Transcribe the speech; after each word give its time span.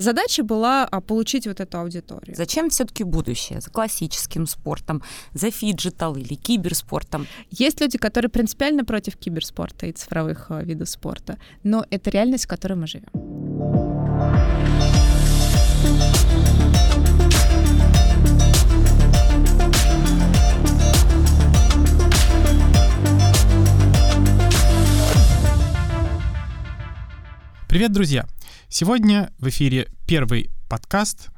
Задача 0.00 0.44
была 0.44 0.84
а, 0.84 1.00
получить 1.00 1.48
вот 1.48 1.58
эту 1.58 1.80
аудиторию. 1.80 2.36
За 2.36 2.47
чем 2.47 2.70
все-таки 2.70 3.02
будущее? 3.02 3.60
За 3.60 3.68
классическим 3.68 4.46
спортом, 4.46 5.02
за 5.34 5.50
фиджитал 5.50 6.14
или 6.14 6.34
киберспортом? 6.34 7.26
Есть 7.50 7.80
люди, 7.80 7.98
которые 7.98 8.30
принципиально 8.30 8.84
против 8.84 9.16
киберспорта 9.16 9.86
и 9.86 9.92
цифровых 9.92 10.52
а, 10.52 10.62
видов 10.62 10.88
спорта, 10.88 11.36
но 11.64 11.84
это 11.90 12.10
реальность, 12.10 12.44
в 12.44 12.48
которой 12.48 12.74
мы 12.74 12.86
живем. 12.86 13.08
Привет, 27.66 27.90
друзья! 27.90 28.28
Сегодня 28.70 29.32
в 29.38 29.48
эфире 29.48 29.88
первый 30.06 30.50
подкаст 30.68 31.30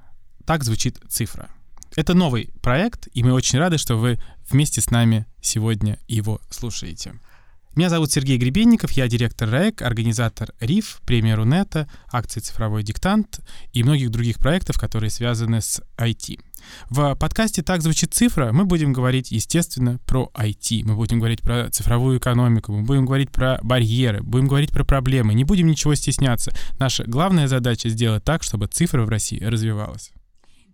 «Так 0.44 0.64
звучит 0.64 0.98
цифра». 1.08 1.48
Это 1.94 2.12
новый 2.12 2.50
проект, 2.60 3.06
и 3.12 3.22
мы 3.22 3.32
очень 3.32 3.60
рады, 3.60 3.78
что 3.78 3.94
вы 3.94 4.18
вместе 4.50 4.80
с 4.80 4.90
нами 4.90 5.26
сегодня 5.40 6.00
его 6.08 6.40
слушаете. 6.50 7.14
Меня 7.76 7.88
зовут 7.88 8.10
Сергей 8.10 8.36
Гребенников, 8.36 8.90
я 8.92 9.06
директор 9.06 9.48
РАЭК, 9.48 9.82
организатор 9.82 10.52
РИФ, 10.58 11.02
премия 11.06 11.36
Рунета, 11.36 11.88
акции 12.10 12.40
«Цифровой 12.40 12.82
диктант» 12.82 13.38
и 13.72 13.84
многих 13.84 14.10
других 14.10 14.38
проектов, 14.38 14.76
которые 14.76 15.10
связаны 15.10 15.60
с 15.60 15.80
IT. 15.98 16.40
В 16.88 17.14
подкасте 17.14 17.62
«Так 17.62 17.82
звучит 17.82 18.14
цифра» 18.14 18.52
мы 18.52 18.64
будем 18.64 18.92
говорить, 18.92 19.30
естественно, 19.30 19.98
про 20.06 20.30
IT. 20.34 20.82
Мы 20.84 20.94
будем 20.94 21.18
говорить 21.18 21.40
про 21.40 21.70
цифровую 21.70 22.18
экономику, 22.18 22.72
мы 22.72 22.82
будем 22.82 23.06
говорить 23.06 23.30
про 23.30 23.58
барьеры, 23.62 24.22
будем 24.22 24.48
говорить 24.48 24.70
про 24.70 24.84
проблемы. 24.84 25.34
Не 25.34 25.44
будем 25.44 25.66
ничего 25.66 25.94
стесняться. 25.94 26.52
Наша 26.78 27.04
главная 27.04 27.48
задача 27.48 27.88
сделать 27.88 28.24
так, 28.24 28.42
чтобы 28.42 28.66
цифра 28.66 29.02
в 29.04 29.08
России 29.08 29.42
развивалась. 29.42 30.12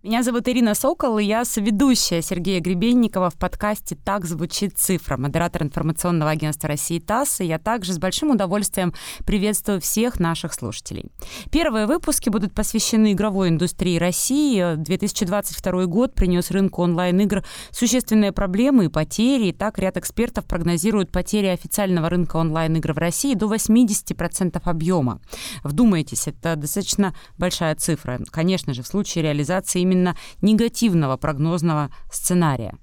Меня 0.03 0.21
зовут 0.21 0.47
Ирина 0.47 0.75
Сокол, 0.75 1.17
и 1.17 1.23
я 1.23 1.43
соведущая 1.43 2.21
Сергея 2.21 2.59
Гребенникова 2.59 3.31
в 3.31 3.33
подкасте 3.35 3.95
«Так 3.95 4.25
звучит 4.25 4.77
цифра», 4.77 5.17
модератор 5.17 5.63
информационного 5.63 6.29
агентства 6.29 6.69
России 6.69 6.99
ТАСС, 6.99 7.41
и 7.41 7.45
я 7.45 7.57
также 7.57 7.93
с 7.93 7.97
большим 7.97 8.29
удовольствием 8.29 8.93
приветствую 9.25 9.81
всех 9.81 10.19
наших 10.19 10.53
слушателей. 10.53 11.05
Первые 11.51 11.87
выпуски 11.87 12.29
будут 12.29 12.53
посвящены 12.53 13.13
игровой 13.13 13.49
индустрии 13.49 13.97
России. 13.97 14.75
2022 14.75 15.87
год 15.87 16.13
принес 16.13 16.51
рынку 16.51 16.83
онлайн-игр 16.83 17.43
существенные 17.71 18.31
проблемы 18.31 18.85
и 18.85 18.89
потери, 18.89 19.47
и 19.47 19.51
так 19.51 19.79
ряд 19.79 19.97
экспертов 19.97 20.45
прогнозируют 20.45 21.11
потери 21.11 21.47
официального 21.47 22.07
рынка 22.07 22.35
онлайн-игр 22.35 22.93
в 22.93 22.99
России 22.99 23.33
до 23.33 23.51
80% 23.51 24.61
объема. 24.63 25.21
Вдумайтесь, 25.63 26.27
это 26.27 26.55
достаточно 26.55 27.15
большая 27.39 27.73
цифра. 27.73 28.19
Конечно 28.29 28.75
же, 28.75 28.83
в 28.83 28.87
случае 28.87 29.23
реализации 29.23 29.86
именно 29.91 30.15
негативного 30.41 31.17
прогнозного 31.17 31.89
сценария. 32.11 32.73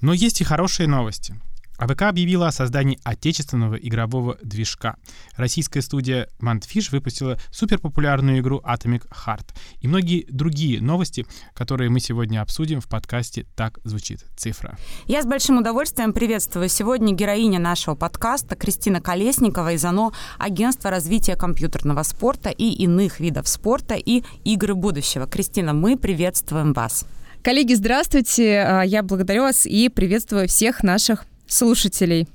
Но 0.00 0.12
есть 0.12 0.40
и 0.40 0.44
хорошие 0.44 0.88
новости. 0.88 1.34
АВК 1.80 2.02
объявила 2.02 2.48
о 2.48 2.52
создании 2.52 3.00
отечественного 3.04 3.76
игрового 3.76 4.36
движка. 4.42 4.96
Российская 5.36 5.80
студия 5.80 6.28
Mantfish 6.38 6.90
выпустила 6.92 7.38
суперпопулярную 7.50 8.40
игру 8.40 8.60
Atomic 8.62 9.08
Heart. 9.08 9.46
И 9.80 9.88
многие 9.88 10.26
другие 10.28 10.82
новости, 10.82 11.24
которые 11.54 11.88
мы 11.88 12.00
сегодня 12.00 12.42
обсудим 12.42 12.82
в 12.82 12.88
подкасте 12.88 13.46
«Так 13.56 13.78
звучит 13.84 14.26
цифра». 14.36 14.76
Я 15.06 15.22
с 15.22 15.26
большим 15.26 15.56
удовольствием 15.56 16.12
приветствую 16.12 16.68
сегодня 16.68 17.14
героиня 17.14 17.58
нашего 17.58 17.94
подкаста 17.94 18.56
Кристина 18.56 19.00
Колесникова 19.00 19.72
из 19.72 19.82
ОНО 19.82 20.12
Агентства 20.38 20.90
развития 20.90 21.34
компьютерного 21.34 22.02
спорта 22.02 22.50
и 22.50 22.68
иных 22.68 23.20
видов 23.20 23.48
спорта 23.48 23.94
и 23.94 24.22
игры 24.44 24.74
будущего. 24.74 25.26
Кристина, 25.26 25.72
мы 25.72 25.96
приветствуем 25.96 26.74
вас. 26.74 27.06
Коллеги, 27.42 27.72
здравствуйте. 27.72 28.60
А, 28.60 28.82
я 28.82 29.02
благодарю 29.02 29.44
вас 29.44 29.64
и 29.64 29.88
приветствую 29.88 30.46
всех 30.46 30.82
наших 30.82 31.24
слушателей. 31.52 32.28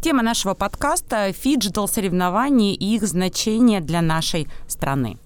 Тема 0.00 0.22
нашего 0.22 0.54
подкаста– 0.54 1.32
фиджитал 1.38 1.88
соревнования 1.88 2.74
и 2.74 2.96
их 2.96 3.06
значение 3.06 3.80
для 3.80 4.02
нашей 4.02 4.48
страны. 4.68 5.18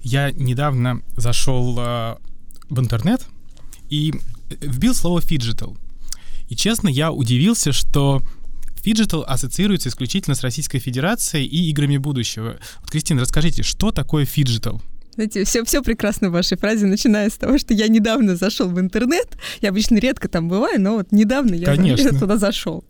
Я 0.00 0.30
недавно 0.30 1.02
зашел 1.16 1.76
э, 1.78 2.16
в 2.68 2.80
интернет 2.80 3.26
и 3.88 4.14
вбил 4.60 4.94
слово 4.94 5.20
фиджитал. 5.20 5.76
И 6.48 6.56
честно, 6.56 6.88
я 6.88 7.12
удивился, 7.12 7.72
что 7.72 8.22
фиджитал 8.82 9.24
ассоциируется 9.26 9.88
исключительно 9.88 10.36
с 10.36 10.42
Российской 10.42 10.78
Федерацией 10.78 11.46
и 11.46 11.68
играми 11.70 11.96
будущего. 11.96 12.58
Вот, 12.80 12.90
Кристина, 12.90 13.22
расскажите, 13.22 13.62
что 13.62 13.90
такое 13.90 14.24
фиджитал? 14.24 14.80
Знаете, 15.16 15.44
все, 15.44 15.64
все 15.64 15.82
прекрасно 15.82 16.28
в 16.28 16.32
вашей 16.32 16.56
фразе, 16.58 16.86
начиная 16.86 17.28
с 17.30 17.34
того, 17.34 17.58
что 17.58 17.74
я 17.74 17.88
недавно 17.88 18.36
зашел 18.36 18.68
в 18.68 18.78
интернет. 18.78 19.36
Я 19.62 19.70
обычно 19.70 19.96
редко 19.96 20.28
там 20.28 20.48
бываю, 20.48 20.80
но 20.80 20.94
вот 20.94 21.10
недавно 21.10 21.54
я 21.54 21.66
Конечно. 21.76 22.18
туда 22.18 22.36
зашел. 22.36 22.84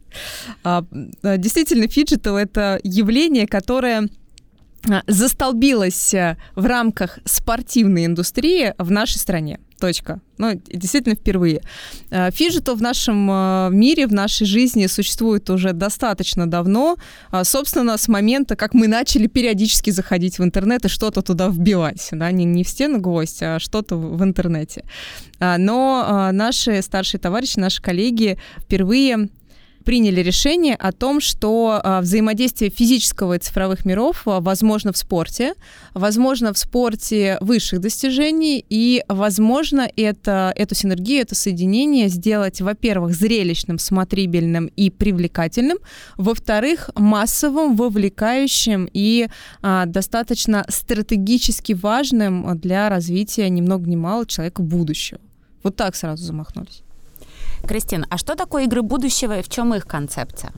А, 0.64 0.84
а, 1.22 1.36
действительно, 1.36 1.88
фиджитал— 1.88 2.36
это 2.38 2.80
явление, 2.82 3.46
которое 3.46 4.08
а, 4.88 5.02
застолбилось 5.06 6.14
э, 6.14 6.36
в 6.54 6.66
рамках 6.66 7.20
спортивной 7.24 8.06
индустрии 8.06 8.74
в 8.78 8.90
нашей 8.90 9.18
стране. 9.18 9.60
Точка. 9.78 10.20
Ну, 10.38 10.60
действительно, 10.66 11.14
впервые. 11.14 11.60
Э, 12.10 12.30
фиджитал 12.30 12.76
в 12.76 12.82
нашем 12.82 13.30
э, 13.30 13.68
мире, 13.72 14.06
в 14.06 14.12
нашей 14.12 14.46
жизни 14.46 14.86
существует 14.86 15.50
уже 15.50 15.72
достаточно 15.72 16.46
давно. 16.46 16.96
А, 17.30 17.44
собственно, 17.44 17.98
с 17.98 18.08
момента, 18.08 18.56
как 18.56 18.72
мы 18.72 18.88
начали 18.88 19.26
периодически 19.26 19.90
заходить 19.90 20.38
в 20.38 20.44
интернет 20.44 20.84
и 20.86 20.88
что-то 20.88 21.20
туда 21.20 21.48
вбивать. 21.48 22.08
Да? 22.12 22.30
Не, 22.30 22.44
не 22.44 22.64
в 22.64 22.68
стену 22.68 23.00
гвоздь, 23.00 23.42
а 23.42 23.58
что-то 23.58 23.96
в 23.96 24.22
интернете. 24.22 24.84
А, 25.40 25.58
но 25.58 26.30
наши 26.32 26.80
старшие 26.80 27.20
товарищи, 27.20 27.58
наши 27.58 27.82
коллеги 27.82 28.38
впервые 28.58 29.28
приняли 29.86 30.20
решение 30.20 30.74
о 30.74 30.90
том, 30.90 31.20
что 31.20 31.80
а, 31.82 32.00
взаимодействие 32.00 32.70
физического 32.70 33.34
и 33.34 33.38
цифровых 33.38 33.84
миров 33.84 34.22
а, 34.26 34.40
возможно 34.40 34.92
в 34.92 34.96
спорте, 34.96 35.54
возможно 35.94 36.52
в 36.52 36.58
спорте 36.58 37.38
высших 37.40 37.80
достижений, 37.80 38.66
и 38.68 39.04
возможно 39.08 39.88
это, 39.96 40.52
эту 40.56 40.74
синергию, 40.74 41.22
это 41.22 41.36
соединение 41.36 42.08
сделать, 42.08 42.60
во-первых, 42.60 43.14
зрелищным, 43.14 43.78
смотрибельным 43.78 44.66
и 44.66 44.90
привлекательным, 44.90 45.78
во-вторых, 46.16 46.90
массовым, 46.96 47.76
вовлекающим 47.76 48.88
и 48.92 49.28
а, 49.62 49.86
достаточно 49.86 50.66
стратегически 50.68 51.74
важным 51.74 52.58
для 52.58 52.88
развития 52.88 53.48
ни 53.48 53.60
много 53.60 53.88
ни 53.88 53.96
мало 53.96 54.26
человека 54.26 54.62
будущего. 54.62 55.20
Вот 55.62 55.76
так 55.76 55.94
сразу 55.94 56.24
замахнулись. 56.24 56.82
Кристина, 57.62 58.06
а 58.10 58.18
что 58.18 58.34
такое 58.34 58.64
игры 58.64 58.82
будущего 58.82 59.38
и 59.38 59.42
в 59.42 59.48
чем 59.48 59.74
их 59.74 59.86
концепция? 59.86 60.52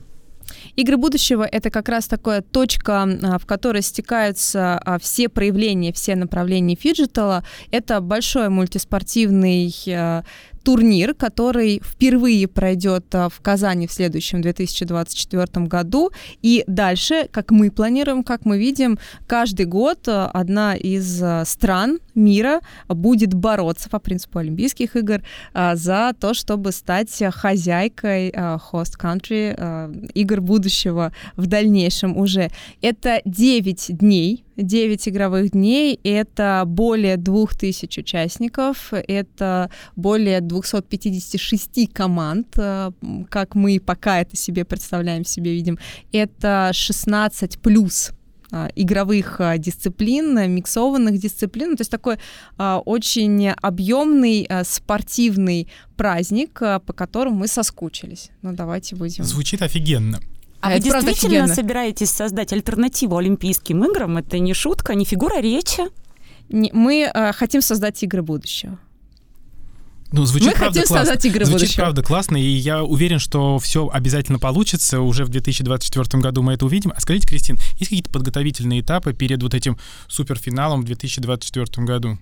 Игры 0.75 0.97
будущего— 0.97 1.43
это 1.51 1.69
как 1.69 1.89
раз 1.89 2.07
такая 2.07 2.41
точка, 2.41 3.03
а, 3.03 3.37
в 3.37 3.45
которой 3.45 3.81
стекаются 3.81 4.77
а, 4.77 4.99
все 4.99 5.29
проявления, 5.29 5.93
все 5.93 6.15
направления 6.15 6.75
фиджитала. 6.75 7.43
Это 7.71 8.01
большой 8.01 8.49
мультиспортивный 8.49 9.73
а, 9.87 10.23
турнир, 10.63 11.13
который 11.13 11.81
впервые 11.83 12.47
пройдет 12.47 13.05
в 13.13 13.33
Казани 13.41 13.87
в 13.87 13.91
следующем 13.91 14.41
2024 14.41 15.65
году. 15.65 16.11
И 16.41 16.63
дальше, 16.67 17.27
как 17.31 17.51
мы 17.51 17.71
планируем, 17.71 18.23
как 18.23 18.45
мы 18.45 18.59
видим, 18.59 18.99
каждый 19.25 19.65
год 19.65 19.99
одна 20.07 20.75
из 20.75 21.23
стран 21.47 21.99
мира 22.19 22.59
будет 22.87 23.33
бороться 23.33 23.89
по 23.89 23.97
принципу 23.99 24.39
Олимпийских 24.39 24.95
игр 24.95 25.21
за 25.53 26.13
то, 26.19 26.33
чтобы 26.35 26.71
стать 26.71 27.23
хозяйкой 27.31 28.29
host 28.29 28.99
country 28.99 30.09
игр 30.13 30.41
будущего 30.41 31.11
в 31.35 31.47
дальнейшем 31.47 32.17
уже. 32.17 32.49
Это 32.81 33.21
9 33.25 33.97
дней 33.97 34.43
9 34.61 35.07
игровых 35.07 35.51
дней. 35.51 35.99
Это 36.03 36.63
более 36.65 37.17
2000 37.17 37.99
участников, 37.99 38.91
это 38.91 39.71
более 39.95 40.41
256 40.41 41.93
команд, 41.93 42.57
как 43.29 43.55
мы 43.55 43.79
пока 43.79 44.19
это 44.19 44.35
себе 44.35 44.65
представляем, 44.65 45.23
себе 45.23 45.53
видим. 45.53 45.79
Это 46.11 46.71
16 46.73 47.59
плюс 47.59 48.11
игровых 48.75 49.39
э, 49.39 49.57
дисциплин, 49.57 50.51
миксованных 50.51 51.19
дисциплин. 51.19 51.75
То 51.75 51.81
есть 51.81 51.91
такой 51.91 52.17
очень 52.57 53.49
объемный 53.49 54.47
спортивный 54.63 55.69
праздник, 55.95 56.59
по 56.59 56.93
которому 56.93 57.37
мы 57.37 57.47
соскучились. 57.47 58.31
Ну, 58.41 58.53
давайте 58.53 58.95
будем. 58.95 59.23
Звучит 59.23 59.61
офигенно. 59.61 60.19
А, 60.61 60.71
а 60.71 60.73
вы 60.73 60.79
действительно 60.79 61.47
собираетесь 61.47 62.09
создать 62.09 62.51
альтернативу 62.51 63.17
Олимпийским 63.17 63.83
играм? 63.85 64.17
Это 64.17 64.39
не 64.39 64.53
шутка, 64.53 64.93
не 64.93 65.05
фигура 65.05 65.39
речи? 65.39 65.83
Не, 66.49 66.69
мы 66.73 67.09
э, 67.13 67.31
хотим 67.33 67.61
создать 67.61 68.03
игры 68.03 68.21
будущего. 68.21 68.77
Ну, 70.11 70.25
звучит 70.25 70.47
Мы 70.47 70.53
правда 70.53 70.79
хотим 70.79 70.87
классно. 70.87 71.05
создать 71.05 71.25
игры 71.25 71.45
звучит 71.45 71.67
будущего. 71.67 71.81
правда 71.83 72.03
классно, 72.03 72.37
и 72.37 72.47
я 72.49 72.83
уверен, 72.83 73.19
что 73.19 73.59
все 73.59 73.87
обязательно 73.89 74.39
получится. 74.39 75.01
Уже 75.01 75.23
в 75.23 75.29
2024 75.29 76.21
году 76.21 76.41
мы 76.41 76.53
это 76.53 76.65
увидим. 76.65 76.91
А 76.95 76.99
скажите, 76.99 77.27
Кристин, 77.27 77.57
есть 77.77 77.89
какие-то 77.89 78.09
подготовительные 78.09 78.81
этапы 78.81 79.13
перед 79.13 79.43
вот 79.43 79.53
этим 79.53 79.77
суперфиналом 80.07 80.81
в 80.81 80.85
2024 80.85 81.85
году? 81.85 82.17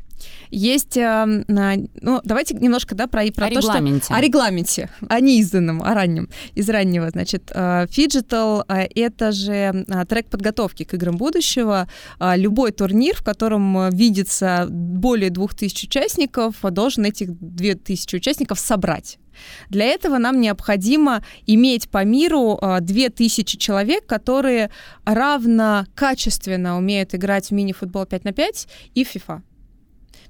Есть, 0.50 0.98
э, 0.98 1.26
ну, 1.48 2.22
давайте 2.24 2.56
немножко, 2.56 2.96
да, 2.96 3.08
про, 3.08 3.26
про 3.32 3.48
О 3.48 3.50
то, 3.50 3.62
что... 3.62 3.72
регламенте. 3.74 4.14
О 4.14 4.22
регламенте, 4.22 4.90
о 5.10 5.20
неизданном, 5.20 5.82
о 5.82 5.94
раннем, 5.94 6.30
из 6.56 6.70
раннего, 6.70 7.10
значит. 7.10 7.52
Фиджитал— 7.90 8.64
это 8.68 9.32
же 9.32 9.86
трек 10.08 10.30
подготовки 10.30 10.84
к 10.84 10.94
играм 10.94 11.18
будущего. 11.18 11.88
Любой 12.20 12.72
турнир, 12.72 13.16
в 13.16 13.24
котором 13.24 13.90
видится 13.90 14.68
более 14.70 15.30
2000 15.30 15.86
участников, 15.86 16.56
должен 16.62 17.06
этих 17.06 17.38
2000 17.40 18.16
участников 18.16 18.60
собрать. 18.60 19.20
Для 19.70 19.86
этого 19.86 20.18
нам 20.18 20.40
необходимо 20.40 21.24
иметь 21.46 21.90
по 21.90 22.04
миру 22.04 22.58
а, 22.62 22.80
2000 22.80 23.58
человек, 23.58 24.06
которые 24.06 24.72
равно 25.06 25.86
качественно 25.96 26.78
умеют 26.78 27.14
играть 27.16 27.50
в 27.50 27.52
мини-футбол 27.52 28.06
5 28.06 28.24
на 28.24 28.34
5 28.34 28.68
и 28.96 29.04
в 29.04 29.16
FIFA. 29.16 29.42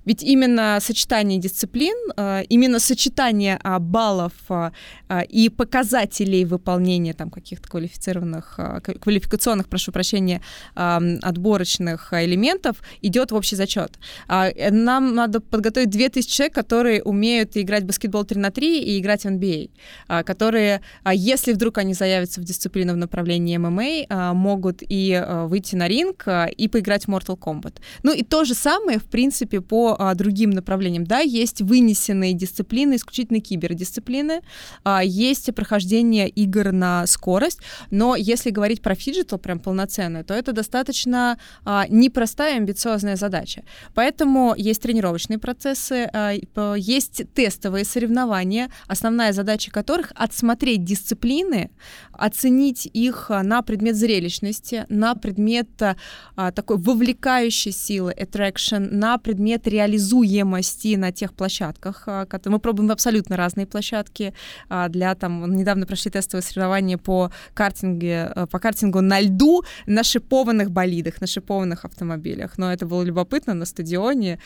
Ведь 0.07 0.23
именно 0.23 0.79
сочетание 0.79 1.37
дисциплин, 1.37 1.93
э, 2.15 2.43
именно 2.47 2.79
сочетание 2.79 3.59
а, 3.61 3.77
баллов 3.79 4.31
а, 4.47 4.71
а, 5.09 5.21
и 5.21 5.49
показателей 5.49 6.45
выполнения 6.45 7.13
там 7.13 7.29
каких-то 7.29 7.67
квалифицированных, 7.67 8.57
квалификационных, 9.01 9.67
прошу 9.67 9.91
прощения, 9.91 10.41
отборочных 10.75 12.13
элементов 12.13 12.77
идет 13.01 13.31
в 13.31 13.35
общий 13.35 13.57
зачет. 13.57 13.99
А, 14.29 14.47
э, 14.47 14.71
Нам 14.71 15.13
надо 15.13 15.41
подготовить 15.41 15.89
2000 15.89 16.33
человек, 16.33 16.55
которые 16.55 17.03
умеют 17.03 17.57
играть 17.57 17.83
в 17.83 17.87
баскетбол 17.87 18.23
3 18.23 18.39
на 18.39 18.49
3 18.49 18.79
и 18.81 18.99
играть 18.99 19.23
в 19.23 19.27
NBA, 19.27 19.69
а, 20.07 20.23
которые, 20.23 20.81
если 21.13 21.51
вдруг 21.51 21.79
они 21.79 21.93
заявятся 21.93 22.39
в 22.39 22.45
дисциплину 22.45 22.93
в 22.93 22.97
направлении 22.97 23.57
ММА, 23.57 24.33
могут 24.33 24.83
и 24.87 25.21
выйти 25.47 25.75
на 25.75 25.89
ринг 25.89 26.25
и 26.57 26.67
поиграть 26.69 27.05
в 27.05 27.09
Mortal 27.09 27.37
Kombat. 27.37 27.75
Ну 28.03 28.13
и 28.13 28.23
то 28.23 28.45
же 28.45 28.53
самое, 28.53 28.99
в 28.99 29.05
принципе, 29.05 29.59
по 29.59 29.96
а, 29.97 30.13
другим 30.15 30.51
направлениям. 30.51 31.05
Да, 31.05 31.19
есть 31.19 31.61
вынесенные 31.61 32.33
дисциплины, 32.33 32.95
исключительно 32.95 33.39
кибердисциплины, 33.39 34.41
а, 34.83 35.03
есть 35.03 35.53
прохождение 35.55 36.29
игр 36.29 36.71
на 36.71 37.05
скорость, 37.07 37.59
но 37.91 38.15
если 38.15 38.49
говорить 38.49 38.81
про 38.81 38.95
фиджитал 38.95 39.39
прям 39.39 39.59
полноценную, 39.59 40.23
то 40.23 40.33
это 40.33 40.53
достаточно 40.53 41.37
а, 41.65 41.85
непростая 41.89 42.57
амбициозная 42.57 43.15
задача. 43.15 43.63
Поэтому 43.93 44.53
есть 44.57 44.81
тренировочные 44.81 45.39
процессы, 45.39 46.09
а, 46.13 46.33
есть 46.75 47.23
тестовые 47.33 47.85
соревнования, 47.85 48.69
основная 48.87 49.33
задача 49.33 49.71
которых 49.71 50.11
отсмотреть 50.15 50.83
дисциплины, 50.83 51.69
оценить 52.11 52.89
их 52.93 53.29
а, 53.29 53.43
на 53.43 53.61
предмет 53.61 53.95
зрелищности, 53.95 54.85
на 54.89 55.15
предмет 55.15 55.69
а, 55.81 56.51
такой 56.51 56.77
вовлекающей 56.77 57.71
силы, 57.71 58.13
attraction, 58.17 58.89
на 58.91 59.17
предмет 59.17 59.67
реализуемости 59.87 60.95
на 60.97 61.11
тех 61.11 61.33
площадках. 61.33 62.03
а, 62.07 62.25
которые- 62.25 62.55
Мы 62.55 62.59
пробуем 62.59 62.91
абсолютно 62.91 63.37
разные 63.37 63.65
площадки. 63.65 64.33
а, 64.69 64.89
Для 64.89 65.15
там 65.15 65.55
недавно 65.55 65.85
прошли 65.85 66.11
тестовые 66.11 66.43
соревнования 66.43 66.97
по 66.97 67.31
картинге, 67.53 68.31
а, 68.35 68.45
по 68.47 68.59
картингу 68.59 69.01
на 69.01 69.19
льду 69.21 69.63
на 69.87 70.03
шипованных 70.03 70.69
болидах, 70.71 71.21
на 71.21 71.27
шипованных 71.27 71.85
автомобилях. 71.85 72.57
Но 72.57 72.71
это 72.71 72.85
было 72.85 73.03
любопытно 73.03 73.53
на 73.53 73.65
стадионе 73.65 74.39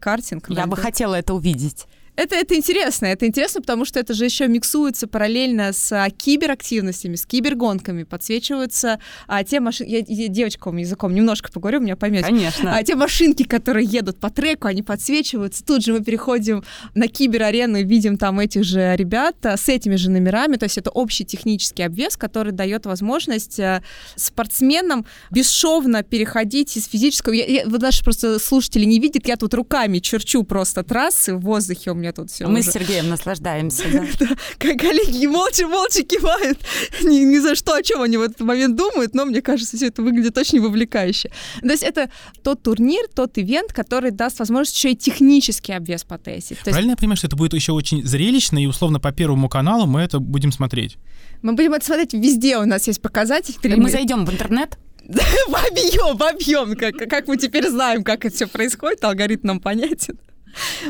картинг. 0.00 0.48
Я 0.50 0.66
бы 0.66 0.76
льду. 0.76 0.82
хотела 0.82 1.14
это 1.14 1.34
увидеть. 1.34 1.86
Это, 2.16 2.34
это 2.34 2.54
интересно, 2.54 3.06
это 3.06 3.26
интересно, 3.26 3.60
потому 3.62 3.84
что 3.84 3.98
это 3.98 4.12
же 4.12 4.24
еще 4.26 4.46
миксуется 4.46 5.06
параллельно 5.06 5.72
с 5.72 5.90
а, 5.92 6.10
киберактивностями, 6.10 7.16
с 7.16 7.24
кибергонками, 7.24 8.02
подсвечиваются 8.02 9.00
а, 9.26 9.42
те 9.42 9.60
машины, 9.60 9.88
я, 9.88 10.04
я 10.06 10.28
девочковым 10.28 10.76
языком 10.78 11.14
немножко 11.14 11.50
поговорю, 11.50 11.78
у 11.78 11.82
меня 11.82 11.96
поймете. 11.96 12.26
Конечно. 12.26 12.74
А 12.76 12.82
те 12.82 12.94
машинки, 12.94 13.44
которые 13.44 13.86
едут 13.86 14.18
по 14.18 14.28
треку, 14.28 14.66
они 14.68 14.82
подсвечиваются. 14.82 15.64
Тут 15.64 15.82
же 15.84 15.92
мы 15.94 16.04
переходим 16.04 16.62
на 16.94 17.08
киберарену 17.08 17.78
и 17.78 17.84
видим 17.84 18.18
там 18.18 18.38
этих 18.40 18.64
же 18.64 18.94
ребят 18.96 19.36
а, 19.46 19.56
с 19.56 19.68
этими 19.68 19.96
же 19.96 20.10
номерами. 20.10 20.56
То 20.56 20.64
есть 20.64 20.76
это 20.76 20.90
общий 20.90 21.24
технический 21.24 21.84
обвес, 21.84 22.16
который 22.16 22.52
дает 22.52 22.84
возможность 22.86 23.58
а, 23.60 23.82
спортсменам 24.16 25.06
бесшовно 25.30 26.02
переходить 26.02 26.76
из 26.76 26.86
физического... 26.86 27.32
Я, 27.32 27.46
я- 27.46 27.66
вот 27.66 27.80
наши 27.80 28.04
просто 28.04 28.38
слушатели 28.38 28.84
не 28.84 28.98
видят, 28.98 29.26
я 29.26 29.36
тут 29.36 29.54
руками 29.54 30.00
черчу 30.00 30.42
просто 30.44 30.82
трассы 30.82 31.34
в 31.34 31.40
воздухе 31.40 31.92
у 31.92 31.94
меня 31.94 32.09
тут 32.12 32.30
все. 32.30 32.46
Мы 32.46 32.62
с 32.62 32.70
Сергеем 32.70 33.08
наслаждаемся. 33.08 33.84
да. 34.18 34.26
Коллеги 34.58 35.26
молча-молча 35.26 36.02
кивают. 36.02 36.58
ни, 37.02 37.24
ни 37.24 37.38
за 37.38 37.54
что, 37.54 37.74
о 37.74 37.82
чем 37.82 38.02
они 38.02 38.16
в 38.16 38.22
этот 38.22 38.40
момент 38.40 38.76
думают, 38.76 39.14
но 39.14 39.24
мне 39.24 39.42
кажется, 39.42 39.76
все 39.76 39.88
это 39.88 40.02
выглядит 40.02 40.36
очень 40.38 40.60
вовлекающе. 40.60 41.30
То 41.60 41.70
есть 41.70 41.82
это 41.82 42.10
тот 42.42 42.62
турнир, 42.62 43.04
тот 43.14 43.38
ивент, 43.38 43.72
который 43.72 44.10
даст 44.10 44.38
возможность 44.38 44.76
еще 44.76 44.92
и 44.92 44.96
технический 44.96 45.72
обвес 45.72 46.04
потестить. 46.04 46.58
То 46.58 46.68
есть 46.68 46.72
Правильно 46.72 46.92
я 46.92 46.96
понимаю, 46.96 47.16
что 47.16 47.26
это 47.26 47.36
будет 47.36 47.54
еще 47.54 47.72
очень 47.72 48.06
зрелищно, 48.06 48.62
и 48.62 48.66
условно 48.66 49.00
по 49.00 49.12
Первому 49.12 49.48
каналу 49.48 49.86
мы 49.86 50.00
это 50.00 50.18
будем 50.18 50.52
смотреть? 50.52 50.98
мы 51.42 51.54
будем 51.54 51.72
это 51.72 51.84
смотреть 51.84 52.12
везде, 52.12 52.58
у 52.58 52.66
нас 52.66 52.86
есть 52.86 53.00
показатель. 53.00 53.54
Мы 53.76 53.90
зайдем 53.90 54.24
в 54.24 54.32
интернет. 54.32 54.78
в 55.10 55.54
объем, 55.70 56.16
в 56.16 56.22
объем, 56.22 56.76
как, 56.76 56.96
как 56.96 57.26
мы 57.26 57.36
теперь 57.36 57.68
знаем, 57.68 58.04
как 58.04 58.24
это 58.24 58.34
все 58.34 58.46
происходит, 58.46 59.02
алгоритм 59.02 59.46
нам 59.48 59.60
понятен. 59.60 60.18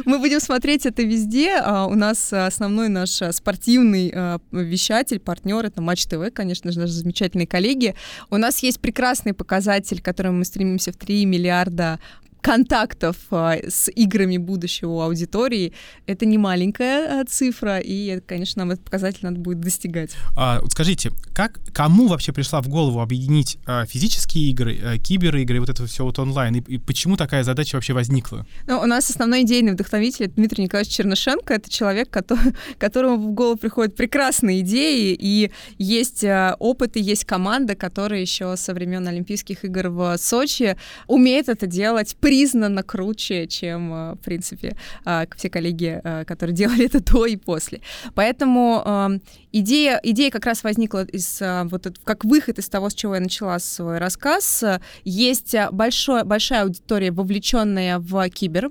Мы 0.04 0.18
будем 0.18 0.40
смотреть 0.40 0.86
это 0.86 1.02
везде. 1.02 1.56
А, 1.62 1.86
У 1.86 1.94
нас 1.94 2.32
основной 2.32 2.88
наш 2.88 3.20
а, 3.22 3.32
спортивный 3.32 4.12
а, 4.14 4.38
вещатель, 4.52 5.20
партнер, 5.20 5.64
это 5.64 5.82
Матч 5.82 6.06
ТВ, 6.06 6.32
конечно 6.32 6.72
же, 6.72 6.80
наши 6.80 6.92
замечательные 6.92 7.46
коллеги. 7.46 7.94
У 8.30 8.36
нас 8.36 8.62
есть 8.62 8.80
прекрасный 8.80 9.34
показатель, 9.34 10.00
к 10.00 10.04
которому 10.04 10.38
мы 10.38 10.44
стремимся 10.44 10.92
в 10.92 10.96
3 10.96 11.24
миллиарда 11.26 11.98
контактов 12.40 13.16
а, 13.30 13.56
с 13.56 13.90
играми 13.90 14.36
будущего 14.36 14.90
у 14.90 15.00
аудитории. 15.00 15.72
Это 16.06 16.26
не 16.26 16.38
маленькая 16.38 17.20
а, 17.20 17.24
цифра, 17.24 17.78
и, 17.78 18.20
конечно, 18.20 18.60
нам 18.60 18.72
этот 18.72 18.84
показатель 18.84 19.20
надо 19.22 19.38
будет 19.38 19.60
достигать. 19.60 20.10
А, 20.36 20.60
вот 20.60 20.72
скажите, 20.72 21.12
как 21.34 21.60
кому 21.72 22.08
вообще 22.08 22.32
пришла 22.32 22.60
в 22.60 22.68
голову 22.68 23.00
объединить 23.00 23.58
а, 23.66 23.86
физические 23.86 24.50
игры, 24.50 24.78
а, 24.82 24.98
киберигры, 24.98 25.60
вот 25.60 25.68
это 25.68 25.86
все 25.86 26.04
вот 26.04 26.18
онлайн, 26.18 26.56
и, 26.56 26.60
и 26.74 26.78
почему 26.78 27.16
такая 27.16 27.44
задача 27.44 27.76
вообще 27.76 27.92
возникла? 27.92 28.46
Ну, 28.66 28.80
у 28.80 28.86
нас 28.86 29.10
основной 29.10 29.42
идейный 29.42 29.72
вдохновитель 29.72 30.28
Дмитрий 30.28 30.64
Николаевич 30.64 30.94
Чернышенко. 30.94 31.54
Это 31.54 31.70
человек, 31.70 32.10
который, 32.10 32.54
которому 32.78 33.30
в 33.30 33.32
голову 33.32 33.56
приходят 33.56 33.94
прекрасные 33.94 34.60
идеи, 34.60 35.16
и 35.18 35.50
есть 35.78 36.24
опыт, 36.58 36.96
и 36.96 37.00
есть 37.00 37.24
команда, 37.24 37.74
которая 37.74 38.20
еще 38.20 38.56
со 38.56 38.74
времен 38.74 39.06
Олимпийских 39.06 39.64
игр 39.64 39.88
в 39.88 40.16
Сочи 40.18 40.76
умеет 41.06 41.48
это 41.48 41.66
делать 41.66 42.16
признанно 42.30 42.84
круче, 42.84 43.48
чем, 43.48 43.92
э, 43.92 44.12
в 44.14 44.18
принципе, 44.18 44.76
э, 45.04 45.24
все 45.36 45.50
коллеги, 45.50 46.00
э, 46.04 46.24
которые 46.24 46.54
делали 46.60 46.86
это 46.86 47.02
до 47.02 47.26
и 47.26 47.34
после. 47.36 47.80
Поэтому 48.14 48.80
э, 48.86 49.18
идея, 49.50 50.00
идея 50.04 50.30
как 50.30 50.46
раз 50.46 50.62
возникла 50.62 51.04
из, 51.06 51.40
вот, 51.40 51.98
как 52.04 52.24
выход 52.24 52.60
из 52.60 52.68
того, 52.68 52.88
с 52.88 52.94
чего 52.94 53.16
я 53.16 53.20
начала 53.20 53.58
свой 53.58 53.98
рассказ. 53.98 54.62
Есть 55.02 55.56
большое, 55.72 56.22
большая 56.22 56.62
аудитория, 56.62 57.10
вовлеченная 57.10 57.98
в 57.98 58.28
кибер, 58.28 58.70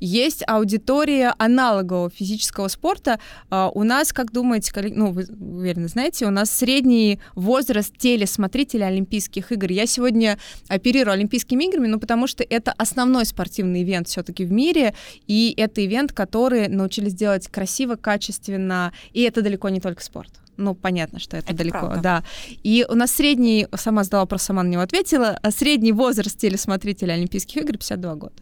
есть 0.00 0.42
аудитория 0.46 1.34
аналогового 1.38 2.10
физического 2.10 2.68
спорта. 2.68 3.18
А, 3.50 3.70
У 3.74 3.84
нас, 3.84 4.12
как 4.12 4.32
думаете, 4.32 4.72
коллеги, 4.72 4.94
ну, 4.94 5.12
вы 5.12 5.26
уверенно 5.40 5.88
знаете, 5.88 6.26
у 6.26 6.30
нас 6.30 6.50
средний 6.50 7.20
возраст 7.34 7.96
телесмотрителя 7.96 8.86
Олимпийских 8.86 9.52
игр. 9.52 9.70
Я 9.70 9.86
сегодня 9.86 10.38
оперирую 10.68 11.14
Олимпийскими 11.14 11.64
играми, 11.64 11.86
ну, 11.86 11.98
потому 11.98 12.26
что 12.26 12.44
это 12.48 12.72
основной 12.72 13.24
спортивный 13.24 13.82
ивент 13.82 14.08
все-таки 14.08 14.44
в 14.44 14.52
мире, 14.52 14.94
и 15.26 15.54
это 15.56 15.84
ивент, 15.84 16.12
который 16.12 16.68
научились 16.68 17.14
делать 17.14 17.48
красиво, 17.48 17.96
качественно, 17.96 18.92
и 19.12 19.22
это 19.22 19.42
далеко 19.42 19.68
не 19.68 19.80
только 19.80 20.02
спорт. 20.02 20.30
Ну, 20.56 20.74
понятно, 20.74 21.20
что 21.20 21.36
это, 21.36 21.48
Это 21.48 21.58
далеко, 21.58 21.78
правда. 21.78 22.00
да. 22.02 22.24
И 22.64 22.84
у 22.88 22.94
нас 22.94 23.12
средний, 23.12 23.68
сама 23.76 24.02
задала 24.02 24.24
вопрос, 24.24 24.42
сама 24.42 24.64
на 24.64 24.68
него 24.68 24.82
ответила, 24.82 25.38
а 25.40 25.50
средний 25.52 25.92
возраст 25.92 26.36
телесмотрителя 26.36 27.12
Олимпийских 27.12 27.62
игр 27.62 27.72
52 27.78 28.14
года. 28.16 28.34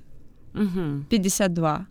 Мгм. 0.57 1.07
52. 1.11 1.87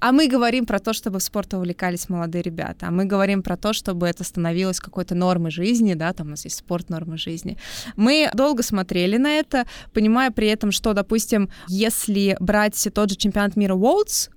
А 0.00 0.12
мы 0.12 0.28
говорим 0.28 0.66
про 0.66 0.78
то, 0.78 0.92
чтобы 0.92 1.18
в 1.18 1.22
спорт 1.22 1.54
увлекались 1.54 2.08
молодые 2.08 2.42
ребята. 2.42 2.88
А 2.88 2.90
мы 2.90 3.04
говорим 3.04 3.42
про 3.42 3.56
то, 3.56 3.72
чтобы 3.72 4.06
это 4.06 4.24
становилось 4.24 4.80
какой-то 4.80 5.14
нормой 5.14 5.50
жизни, 5.50 5.94
да, 5.94 6.12
там 6.12 6.26
у 6.28 6.30
нас 6.30 6.44
есть 6.44 6.58
спорт 6.58 6.90
нормы 6.90 7.16
жизни. 7.16 7.56
Мы 7.96 8.30
долго 8.34 8.62
смотрели 8.62 9.16
на 9.16 9.38
это, 9.38 9.66
понимая 9.92 10.30
при 10.30 10.48
этом, 10.48 10.72
что, 10.72 10.92
допустим, 10.92 11.48
если 11.68 12.36
брать 12.40 12.88
тот 12.94 13.10
же 13.10 13.16
чемпионат 13.16 13.56
мира 13.56 13.74
Worlds, 13.74 14.30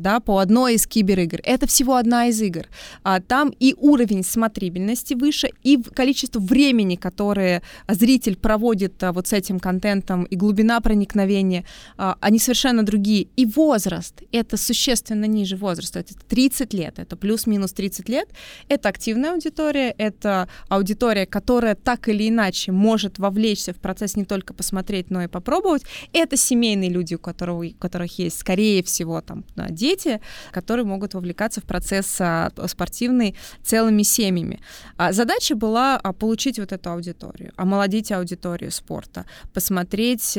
да, 0.00 0.20
по 0.20 0.38
одной 0.38 0.74
из 0.74 0.86
киберигр. 0.86 1.40
Это 1.44 1.66
всего 1.66 1.96
одна 1.96 2.26
из 2.26 2.40
игр. 2.40 2.66
А, 3.02 3.20
там 3.20 3.52
и 3.58 3.74
уровень 3.76 4.24
смотрибельности 4.24 5.14
выше, 5.14 5.50
и 5.62 5.76
количество 5.82 6.40
времени, 6.40 6.96
которое 6.96 7.62
зритель 7.88 8.36
проводит 8.36 9.02
а, 9.02 9.12
вот 9.12 9.28
с 9.28 9.32
этим 9.32 9.60
контентом, 9.60 10.24
и 10.24 10.36
глубина 10.36 10.80
проникновения, 10.80 11.64
а, 11.96 12.16
они 12.20 12.38
совершенно 12.38 12.82
другие. 12.82 13.28
И 13.36 13.46
возраст, 13.46 14.22
это 14.32 14.56
существенно 14.56 15.26
ниже 15.26 15.56
возраста, 15.56 16.00
это 16.00 16.14
30 16.28 16.74
лет, 16.74 16.98
это 16.98 17.16
плюс-минус 17.16 17.72
30 17.72 18.08
лет. 18.08 18.28
Это 18.68 18.88
активная 18.88 19.32
аудитория, 19.32 19.94
это 19.98 20.48
аудитория, 20.68 21.26
которая 21.26 21.74
так 21.74 22.08
или 22.08 22.28
иначе 22.28 22.72
может 22.72 23.18
вовлечься 23.18 23.72
в 23.72 23.76
процесс 23.76 24.16
не 24.16 24.24
только 24.24 24.54
посмотреть, 24.54 25.10
но 25.10 25.22
и 25.22 25.26
попробовать. 25.26 25.82
Это 26.12 26.36
семейные 26.36 26.90
люди, 26.90 27.14
у 27.14 27.18
которых, 27.18 27.72
у 27.72 27.78
которых 27.78 28.18
есть, 28.18 28.38
скорее 28.38 28.82
всего, 28.82 29.20
там, 29.20 29.44
дети, 29.70 29.89
дети, 29.90 30.20
которые 30.52 30.86
могут 30.86 31.14
вовлекаться 31.14 31.60
в 31.60 31.64
процесс 31.64 32.20
а, 32.20 32.50
спортивный 32.66 33.36
целыми 33.62 34.02
семьями. 34.02 34.60
А 34.96 35.12
задача 35.12 35.54
была 35.54 35.96
а, 35.96 36.12
получить 36.12 36.58
вот 36.58 36.72
эту 36.72 36.90
аудиторию, 36.90 37.52
омолодить 37.56 38.12
аудиторию 38.12 38.70
спорта, 38.70 39.24
посмотреть, 39.52 40.38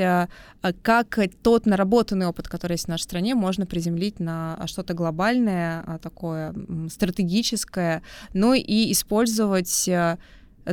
как 0.82 1.20
тот 1.42 1.66
наработанный 1.66 2.28
опыт, 2.28 2.48
который 2.48 2.74
есть 2.74 2.86
в 2.86 2.90
нашей 2.90 3.04
стране, 3.04 3.36
можно 3.36 3.66
приземлить 3.66 4.20
на 4.20 4.60
что-то 4.68 4.94
глобальное, 4.94 6.00
такое 6.02 6.54
стратегическое, 6.90 8.02
но 8.34 8.54
и 8.54 8.92
использовать 8.92 9.90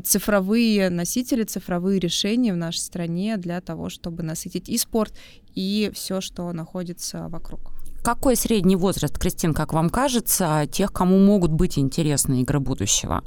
цифровые 0.04 0.90
носители, 0.90 1.44
цифровые 1.44 1.98
решения 1.98 2.52
в 2.52 2.56
нашей 2.56 2.78
стране 2.78 3.36
для 3.36 3.60
того, 3.60 3.88
чтобы 3.88 4.22
насытить 4.22 4.68
и 4.68 4.78
спорт, 4.78 5.14
и 5.54 5.90
все, 5.94 6.20
что 6.20 6.52
находится 6.52 7.28
вокруг. 7.28 7.77
Какой 8.08 8.36
средний 8.36 8.74
возраст, 8.74 9.18
Кристин, 9.18 9.52
как 9.52 9.74
вам 9.74 9.90
кажется, 9.90 10.66
тех, 10.72 10.94
кому 10.94 11.18
могут 11.18 11.50
быть 11.50 11.78
интересны 11.78 12.40
игры 12.40 12.58
будущего? 12.58 13.22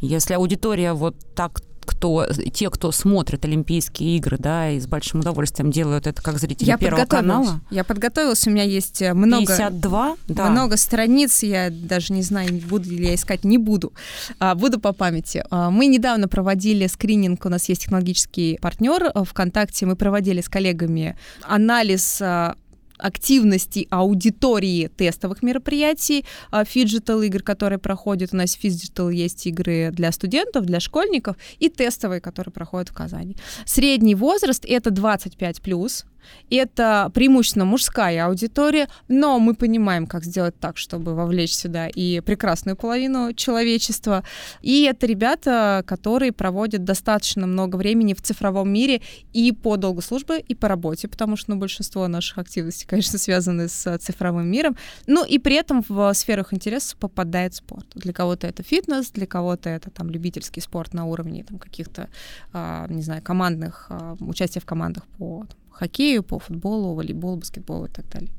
Если 0.00 0.34
аудитория 0.34 0.94
вот 0.94 1.14
так 1.36 1.62
кто, 1.82 2.26
те, 2.52 2.68
кто 2.68 2.90
смотрит 2.90 3.44
Олимпийские 3.44 4.16
игры, 4.16 4.36
да, 4.36 4.70
и 4.70 4.80
с 4.80 4.88
большим 4.88 5.20
удовольствием 5.20 5.70
делают 5.70 6.08
это 6.08 6.20
как 6.20 6.38
зрители 6.38 6.66
я 6.66 6.76
Первого 6.76 7.06
канала. 7.06 7.60
Я 7.70 7.84
подготовилась, 7.84 8.44
у 8.48 8.50
меня 8.50 8.64
есть 8.64 9.00
э, 9.00 9.14
много... 9.14 9.46
52? 9.46 10.16
Да. 10.26 10.50
Много 10.50 10.76
страниц, 10.76 11.44
я 11.44 11.70
даже 11.70 12.12
не 12.12 12.22
знаю, 12.22 12.60
буду 12.68 12.90
ли 12.90 13.06
я 13.06 13.14
искать, 13.14 13.44
не 13.44 13.58
буду. 13.58 13.92
А, 14.40 14.56
буду 14.56 14.80
по 14.80 14.92
памяти. 14.92 15.44
А, 15.50 15.70
мы 15.70 15.86
недавно 15.86 16.26
проводили 16.26 16.88
скрининг, 16.88 17.44
у 17.46 17.48
нас 17.48 17.68
есть 17.68 17.82
технологический 17.82 18.58
партнер 18.60 19.04
э, 19.04 19.24
ВКонтакте, 19.24 19.86
мы 19.86 19.94
проводили 19.94 20.40
с 20.40 20.48
коллегами 20.48 21.16
анализ 21.42 22.20
а, 22.20 22.56
активности 22.98 23.86
аудитории 23.90 24.88
тестовых 24.88 25.42
мероприятий, 25.42 26.24
фиджитал 26.64 27.22
игр, 27.22 27.42
которые 27.42 27.78
проходят. 27.78 28.32
У 28.32 28.36
нас 28.36 28.52
фиджитал 28.52 29.10
есть 29.10 29.46
игры 29.46 29.90
для 29.92 30.12
студентов, 30.12 30.64
для 30.66 30.80
школьников, 30.80 31.36
и 31.58 31.68
тестовые, 31.68 32.20
которые 32.20 32.52
проходят 32.52 32.88
в 32.88 32.92
Казани. 32.92 33.36
Средний 33.64 34.14
возраст— 34.14 34.64
это 34.68 34.90
25+, 34.90 35.60
плюс, 35.60 36.04
это 36.50 37.10
преимущественно 37.14 37.64
мужская 37.64 38.26
аудитория, 38.26 38.88
но 39.08 39.38
мы 39.38 39.54
понимаем, 39.54 40.06
как 40.06 40.24
сделать 40.24 40.58
так, 40.58 40.76
чтобы 40.76 41.14
вовлечь 41.14 41.54
сюда 41.54 41.88
и 41.88 42.20
прекрасную 42.20 42.76
половину 42.76 43.32
человечества. 43.32 44.24
И 44.62 44.82
это 44.84 45.06
ребята, 45.06 45.82
которые 45.86 46.32
проводят 46.32 46.84
достаточно 46.84 47.46
много 47.46 47.76
времени 47.76 48.14
в 48.14 48.22
цифровом 48.22 48.72
мире 48.72 49.02
и 49.32 49.52
по 49.52 49.76
долгу 49.76 50.02
службы, 50.02 50.38
и 50.38 50.54
по 50.54 50.68
работе, 50.68 51.08
потому 51.08 51.36
что 51.36 51.50
ну, 51.50 51.56
большинство 51.56 52.06
наших 52.08 52.38
активностей, 52.38 52.86
конечно, 52.86 53.18
связаны 53.18 53.68
с 53.68 53.98
цифровым 53.98 54.50
миром. 54.50 54.76
Ну 55.06 55.24
и 55.24 55.38
при 55.38 55.56
этом 55.56 55.84
в 55.88 56.12
сферах 56.14 56.52
интересов 56.52 56.98
попадает 56.98 57.54
спорт. 57.54 57.86
Для 57.94 58.12
кого-то 58.12 58.46
это 58.46 58.62
фитнес, 58.62 59.10
для 59.10 59.26
кого-то 59.26 59.68
это 59.70 59.90
там 59.90 60.10
любительский 60.10 60.60
спорт 60.60 60.94
на 60.94 61.04
уровне 61.04 61.44
там, 61.44 61.58
каких-то, 61.58 62.08
а, 62.52 62.86
не 62.88 63.02
знаю, 63.02 63.22
командных, 63.22 63.86
а, 63.90 64.16
участия 64.20 64.60
в 64.60 64.66
командах 64.66 65.04
по 65.18 65.46
хоккею, 65.76 66.22
по 66.22 66.38
футболу, 66.38 66.94
волейболу, 66.94 67.36
баскетболу 67.36 67.86
и 67.86 67.90
так 67.90 68.08
далее. 68.08 68.30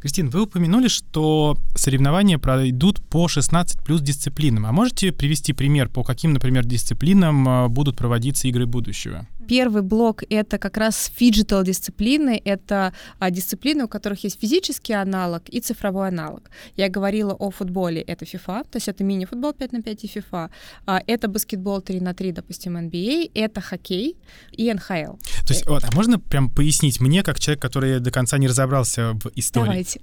Кристин, 0.00 0.28
вы 0.28 0.42
упомянули, 0.42 0.88
что 0.88 1.56
соревнования 1.74 2.38
пройдут 2.38 3.00
по 3.00 3.26
16 3.26 3.80
плюс 3.82 4.02
дисциплинам. 4.02 4.66
А 4.66 4.72
можете 4.72 5.12
привести 5.12 5.54
пример, 5.54 5.88
по 5.88 6.04
каким, 6.04 6.34
например, 6.34 6.66
дисциплинам 6.66 7.48
а, 7.48 7.68
будут 7.68 7.96
проводиться 7.96 8.46
игры 8.48 8.66
будущего? 8.66 9.26
Первый 9.48 9.82
блок— 9.82 10.22
это 10.30 10.58
как 10.58 10.76
раз 10.76 11.10
фиджитал 11.14 11.62
дисциплины. 11.62 12.40
Это 12.44 12.92
а, 13.18 13.30
дисциплины, 13.30 13.84
у 13.84 13.88
которых 13.88 14.24
есть 14.24 14.40
физический 14.40 14.94
аналог 14.94 15.42
и 15.48 15.60
цифровой 15.60 16.08
аналог. 16.08 16.50
Я 16.76 16.88
говорила 16.88 17.34
о 17.34 17.50
футболе. 17.50 18.00
Это 18.00 18.24
FIFA, 18.24 18.64
то 18.70 18.76
есть 18.76 18.88
это 18.88 19.04
мини-футбол 19.04 19.52
5 19.52 19.72
на 19.72 19.82
5 19.82 20.04
и 20.04 20.06
FIFA. 20.06 20.50
А, 20.86 21.00
это 21.06 21.28
баскетбол 21.28 21.80
3 21.80 22.00
на 22.00 22.14
3, 22.14 22.32
допустим, 22.32 22.76
NBA. 22.76 23.30
Это 23.34 23.60
хоккей 23.60 24.16
и 24.52 24.72
НХЛ. 24.72 25.16
То 25.46 25.54
есть, 25.54 25.66
вот, 25.66 25.84
а 25.84 25.94
можно 25.94 26.18
прям 26.18 26.50
пояснить 26.50 27.00
мне, 27.00 27.22
как 27.22 27.38
человек, 27.40 27.62
который 27.62 28.00
до 28.00 28.10
конца 28.10 28.38
не 28.38 28.48
разобрался 28.48 29.12
в 29.14 29.30
истории? 29.34 29.66
Давайте. 29.66 30.00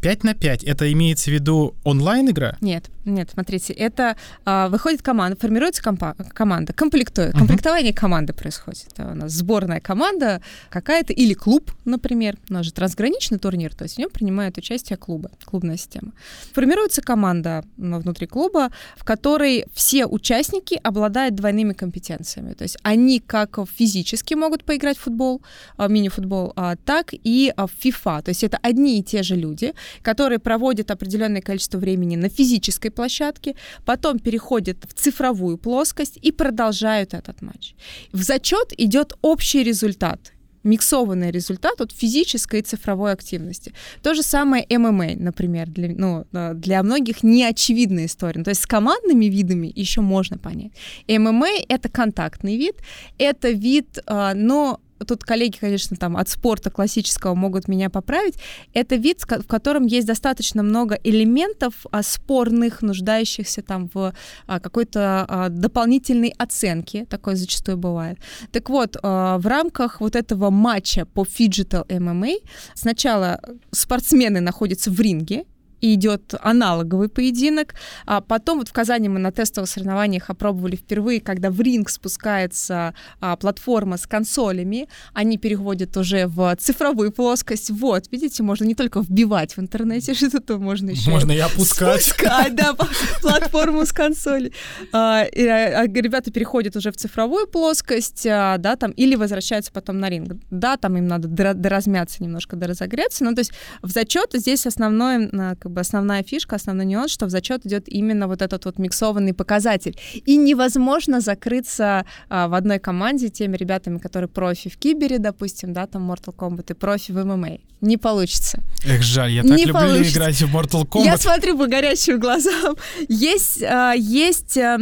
5 0.00 0.24
на 0.24 0.34
5 0.34 0.64
это 0.64 0.90
имеется 0.92 1.30
в 1.30 1.34
виду 1.34 1.74
онлайн-игра? 1.84 2.56
Нет, 2.60 2.90
нет, 3.04 3.30
смотрите, 3.32 3.72
это 3.72 4.16
а, 4.44 4.68
выходит 4.68 5.02
команда, 5.02 5.38
формируется 5.38 5.82
компа- 5.82 6.14
команда, 6.34 6.72
комплектует. 6.72 7.34
Uh-huh. 7.34 7.38
Комплектование 7.38 7.94
команды 7.94 8.32
происходит. 8.32 8.88
Это 8.92 9.10
у 9.10 9.14
нас 9.14 9.32
сборная 9.32 9.80
команда 9.80 10.42
какая-то 10.68 11.12
или 11.12 11.32
клуб, 11.32 11.72
например. 11.84 12.36
У 12.50 12.52
нас 12.52 12.66
же 12.66 12.72
трансграничный 12.72 13.38
турнир, 13.38 13.74
то 13.74 13.84
есть 13.84 13.96
в 13.96 13.98
нем 13.98 14.10
принимают 14.10 14.58
участие 14.58 14.96
клубы, 14.96 15.30
клубная 15.44 15.76
система. 15.76 16.12
Формируется 16.52 17.00
команда 17.00 17.64
внутри 17.76 18.26
клуба, 18.26 18.70
в 18.96 19.04
которой 19.04 19.64
все 19.72 20.06
участники 20.06 20.78
обладают 20.82 21.34
двойными 21.34 21.72
компетенциями. 21.72 22.52
То 22.52 22.64
есть 22.64 22.76
они 22.82 23.20
как 23.20 23.58
физически 23.66 24.34
могут 24.34 24.64
поиграть 24.64 24.98
в 24.98 25.00
футбол, 25.00 25.40
а, 25.76 25.88
мини-футбол, 25.88 26.52
а, 26.56 26.76
так 26.76 27.12
и 27.12 27.52
в 27.56 27.70
FIFA. 27.82 28.22
То 28.22 28.28
есть 28.28 28.44
это 28.44 28.58
одни 28.62 28.98
и 28.98 29.02
те 29.02 29.22
же 29.22 29.36
люди, 29.36 29.72
которые 30.02 30.38
проводят 30.38 30.90
определенное 30.90 31.40
количество 31.40 31.78
времени 31.78 32.16
на 32.16 32.28
физической 32.28 32.89
площадке, 32.90 33.54
потом 33.84 34.18
переходят 34.18 34.78
в 34.88 34.94
цифровую 34.94 35.58
плоскость 35.58 36.18
и 36.22 36.32
продолжают 36.32 37.14
этот 37.14 37.42
матч. 37.42 37.74
В 38.12 38.22
зачет 38.22 38.72
идет 38.78 39.14
общий 39.22 39.62
результат 39.62 40.32
миксованный 40.62 41.30
результат 41.30 41.80
от 41.80 41.92
физической 41.92 42.60
и 42.60 42.62
цифровой 42.62 43.12
активности. 43.12 43.72
То 44.02 44.14
же 44.14 44.22
самое 44.22 44.66
ММА, 44.68 45.16
например, 45.16 45.68
для, 45.68 45.88
ну, 45.88 46.26
для 46.54 46.82
многих 46.82 47.22
неочевидная 47.22 48.06
история. 48.06 48.42
То 48.42 48.50
есть 48.50 48.62
с 48.62 48.66
командными 48.66 49.26
видами 49.26 49.72
еще 49.74 50.00
можно 50.00 50.38
понять. 50.38 50.72
ММА— 51.08 51.48
это 51.68 51.88
контактный 51.88 52.56
вид, 52.56 52.76
это 53.18 53.50
вид, 53.50 53.98
а, 54.06 54.34
но 54.34 54.80
тут 55.06 55.24
коллеги, 55.24 55.56
конечно, 55.58 55.96
там 55.96 56.16
от 56.16 56.28
спорта 56.28 56.70
классического 56.70 57.34
могут 57.34 57.68
меня 57.68 57.90
поправить, 57.90 58.34
это 58.74 58.96
вид, 58.96 59.22
в 59.22 59.46
котором 59.46 59.86
есть 59.86 60.06
достаточно 60.06 60.62
много 60.62 60.98
элементов 61.04 61.86
а, 61.90 62.02
спорных, 62.02 62.82
нуждающихся 62.82 63.62
там 63.62 63.90
в 63.92 64.14
а, 64.46 64.60
какой-то 64.60 65.26
а, 65.28 65.48
дополнительной 65.48 66.34
оценке, 66.38 67.04
такое 67.06 67.36
зачастую 67.36 67.78
бывает. 67.78 68.18
Так 68.52 68.70
вот, 68.70 68.96
в 69.02 69.42
рамках 69.44 70.00
вот 70.00 70.16
этого 70.16 70.50
матча 70.50 71.06
по 71.06 71.22
Fidgetal 71.22 71.86
MMA 71.86 72.36
сначала 72.74 73.40
спортсмены 73.70 74.40
находятся 74.40 74.90
в 74.90 75.00
ринге, 75.00 75.44
и 75.80 75.94
идет 75.94 76.34
аналоговый 76.40 77.08
поединок. 77.08 77.74
А 78.06 78.20
потом 78.20 78.58
вот 78.58 78.68
в 78.68 78.72
Казани 78.72 79.08
мы 79.08 79.18
на 79.18 79.32
тестовых 79.32 79.68
соревнованиях 79.68 80.30
опробовали 80.30 80.76
впервые, 80.76 81.20
когда 81.20 81.50
в 81.50 81.60
ринг 81.60 81.90
спускается 81.90 82.94
а, 83.20 83.36
платформа 83.36 83.96
с 83.96 84.06
консолями, 84.06 84.88
они 85.12 85.38
переходят 85.38 85.96
уже 85.96 86.26
в 86.26 86.56
цифровую 86.56 87.12
плоскость. 87.12 87.70
Вот, 87.70 88.06
видите, 88.10 88.42
можно 88.42 88.64
не 88.64 88.74
только 88.74 89.00
вбивать 89.00 89.56
в 89.56 89.60
интернете 89.60 90.14
что-то, 90.14 90.58
можно 90.58 90.90
еще... 90.90 91.10
Можно 91.10 91.32
и 91.32 91.38
опускать. 91.38 92.02
Спускать, 92.02 92.54
да, 92.54 92.74
платформу 93.22 93.86
с 93.86 93.92
консоли. 93.92 94.52
А, 94.92 95.24
и, 95.24 95.46
а, 95.46 95.86
ребята 95.86 96.30
переходят 96.30 96.76
уже 96.76 96.92
в 96.92 96.96
цифровую 96.96 97.46
плоскость, 97.46 98.26
а, 98.26 98.58
да, 98.58 98.76
там, 98.76 98.90
или 98.92 99.14
возвращаются 99.14 99.72
потом 99.72 99.98
на 99.98 100.08
ринг. 100.08 100.36
Да, 100.50 100.76
там 100.76 100.96
им 100.96 101.06
надо 101.06 101.28
доразмяться 101.28 102.22
немножко, 102.22 102.56
доразогреться, 102.56 103.24
но 103.24 103.32
то 103.32 103.40
есть 103.40 103.52
в 103.82 103.90
зачет 103.90 104.30
здесь 104.34 104.66
основное, 104.66 105.28
как 105.70 105.74
бы 105.74 105.80
основная 105.82 106.24
фишка, 106.24 106.56
основной 106.56 106.84
нюанс, 106.84 107.12
что 107.12 107.26
в 107.26 107.30
зачет 107.30 107.64
идет 107.64 107.84
именно 107.88 108.26
вот 108.26 108.42
этот 108.42 108.64
вот 108.64 108.78
миксованный 108.78 109.32
показатель. 109.32 109.96
И 110.26 110.36
невозможно 110.36 111.20
закрыться 111.20 112.04
а, 112.28 112.48
в 112.48 112.54
одной 112.54 112.80
команде 112.80 113.28
теми 113.28 113.56
ребятами, 113.56 113.98
которые 113.98 114.28
профи 114.28 114.68
в 114.68 114.76
кибере, 114.76 115.18
допустим, 115.18 115.72
да, 115.72 115.86
там 115.86 116.10
Mortal 116.10 116.34
Kombat 116.34 116.72
и 116.72 116.74
профи 116.74 117.12
в 117.12 117.24
ММА. 117.24 117.58
Не 117.80 117.98
получится. 117.98 118.58
Эх, 118.84 119.02
жаль, 119.02 119.30
я 119.30 119.42
так 119.42 119.56
Не 119.56 119.64
люблю 119.64 119.80
получится. 119.80 120.18
играть 120.18 120.42
в 120.42 120.56
Mortal 120.56 120.84
Kombat. 120.84 121.04
Я 121.04 121.16
смотрю 121.16 121.56
по 121.56 121.66
горящим 121.66 122.18
глазам. 122.18 122.74
Есть, 123.08 123.62
а, 123.62 123.92
есть 123.92 124.58
а, 124.58 124.78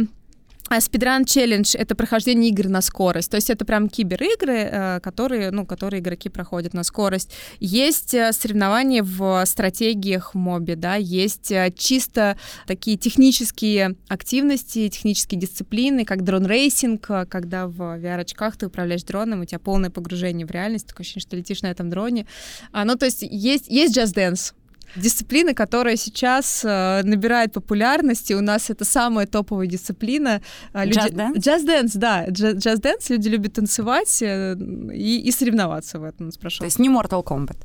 А 0.69 0.81
спидран 0.81 1.25
челлендж— 1.25 1.75
это 1.77 1.95
прохождение 1.95 2.51
игр 2.51 2.67
на 2.67 2.81
скорость. 2.81 3.31
То 3.31 3.37
есть 3.37 3.49
это 3.49 3.65
прям 3.65 3.89
киберигры, 3.89 4.57
э, 4.57 4.99
которые, 5.01 5.49
ну, 5.49 5.65
которые 5.65 5.99
игроки 5.99 6.29
проходят 6.29 6.73
на 6.73 6.83
скорость. 6.83 7.33
Есть 7.59 8.13
э, 8.13 8.31
соревнования 8.31 9.03
в 9.03 9.43
стратегиях 9.45 10.35
в 10.35 10.37
мобе, 10.37 10.75
да, 10.75 10.95
есть 10.95 11.51
э, 11.51 11.73
чисто 11.75 12.37
такие 12.67 12.97
технические 12.97 13.95
активности, 14.07 14.89
технические 14.89 15.39
дисциплины, 15.39 16.05
как 16.05 16.23
дрон-рейсинг, 16.23 17.01
когда 17.29 17.67
в 17.67 17.81
VR-очках 17.81 18.55
ты 18.55 18.67
управляешь 18.67 19.03
дроном, 19.03 19.41
у 19.41 19.45
тебя 19.45 19.59
полное 19.59 19.89
погружение 19.89 20.45
в 20.45 20.51
реальность, 20.51 20.87
такое 20.87 21.03
ощущение, 21.03 21.21
что 21.21 21.35
летишь 21.35 21.63
на 21.63 21.67
этом 21.67 21.89
дроне. 21.89 22.27
А, 22.71 22.85
ну, 22.85 22.95
то 22.95 23.05
есть 23.05 23.23
есть, 23.23 23.67
есть 23.67 23.97
Just 23.97 24.13
Dance, 24.13 24.53
дисциплина, 24.95 25.53
которая 25.53 25.97
сейчас 25.97 26.61
э, 26.63 27.01
набирает 27.03 27.53
популярность, 27.53 28.31
и 28.31 28.35
у 28.35 28.41
нас 28.41 28.69
это 28.69 28.85
самая 28.85 29.25
топовая 29.27 29.67
дисциплина. 29.67 30.41
Just 30.73 31.11
Dance? 31.11 31.37
Just 31.37 31.63
Dance, 31.63 31.93
да. 31.93 32.25
Just 32.29 32.79
Dance, 32.79 33.09
люди 33.09 33.29
любят 33.29 33.53
танцевать 33.53 34.21
э, 34.21 34.55
и, 34.93 35.21
и 35.21 35.31
соревноваться 35.31 35.99
в 35.99 36.03
этом, 36.03 36.31
спрашиваю. 36.31 36.59
То 36.59 36.65
есть 36.65 36.79
не 36.79 36.89
Mortal 36.89 37.23
Kombat? 37.23 37.57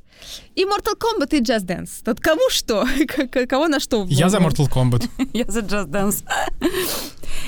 И 0.54 0.64
Mortal 0.64 0.97
Kombat, 0.99 1.37
и 1.37 1.40
Just 1.40 1.66
Dance. 1.66 2.02
Тут 2.04 2.21
кому 2.21 2.49
что? 2.50 2.87
Кого 3.49 3.69
на 3.69 3.81
что? 3.81 4.07
Я 4.09 4.28
за 4.28 4.38
Mortal 4.38 4.69
Kombat. 4.69 5.09
Я 5.33 5.45
за 5.49 5.61
Just 5.61 5.88
Dance. 5.88 6.25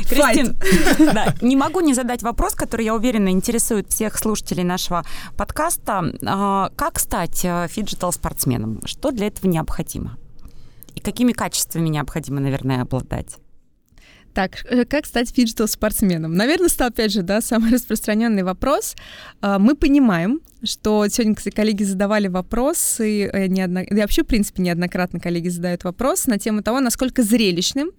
Кристин, 0.08 0.56
да, 0.98 1.34
не 1.40 1.56
могу 1.56 1.80
не 1.80 1.94
задать 1.94 2.22
вопрос, 2.22 2.54
который, 2.54 2.84
я 2.84 2.94
уверена, 2.94 3.28
интересует 3.30 3.90
всех 3.90 4.18
слушателей 4.18 4.64
нашего 4.64 5.04
подкаста. 5.36 6.12
А, 6.24 6.70
как 6.76 6.98
стать 6.98 7.44
э, 7.44 7.68
фиджитал-спортсменом? 7.68 8.80
Что 8.84 9.10
для 9.10 9.26
этого 9.28 9.50
необходимо? 9.50 10.16
И 10.94 11.00
какими 11.00 11.32
качествами 11.32 11.88
необходимо, 11.88 12.40
наверное, 12.40 12.82
обладать? 12.82 13.36
Так, 14.36 14.66
э, 14.68 14.84
как 14.84 15.06
стать 15.06 15.30
фиджитал-спортсменом? 15.34 16.34
Наверное, 16.34 16.68
стал, 16.68 16.88
опять 16.88 17.10
же, 17.10 17.22
да, 17.22 17.40
самый 17.40 17.70
распространенный 17.72 18.42
вопрос. 18.42 18.94
А, 19.40 19.58
мы 19.58 19.74
понимаем, 19.74 20.42
что 20.62 21.08
сегодня, 21.08 21.34
кстати, 21.34 21.54
коллеги 21.54 21.84
задавали 21.84 22.28
вопросы, 22.28 23.30
э, 23.32 23.46
неодно... 23.46 23.86
да, 23.88 24.02
вообще, 24.02 24.24
в 24.24 24.26
принципе, 24.26 24.62
неоднократно 24.62 25.20
коллеги 25.20 25.48
задают 25.48 25.84
вопрос 25.84 26.26
на 26.26 26.38
тему 26.38 26.62
того, 26.62 26.80
насколько 26.80 27.22
зрелищным 27.22 27.92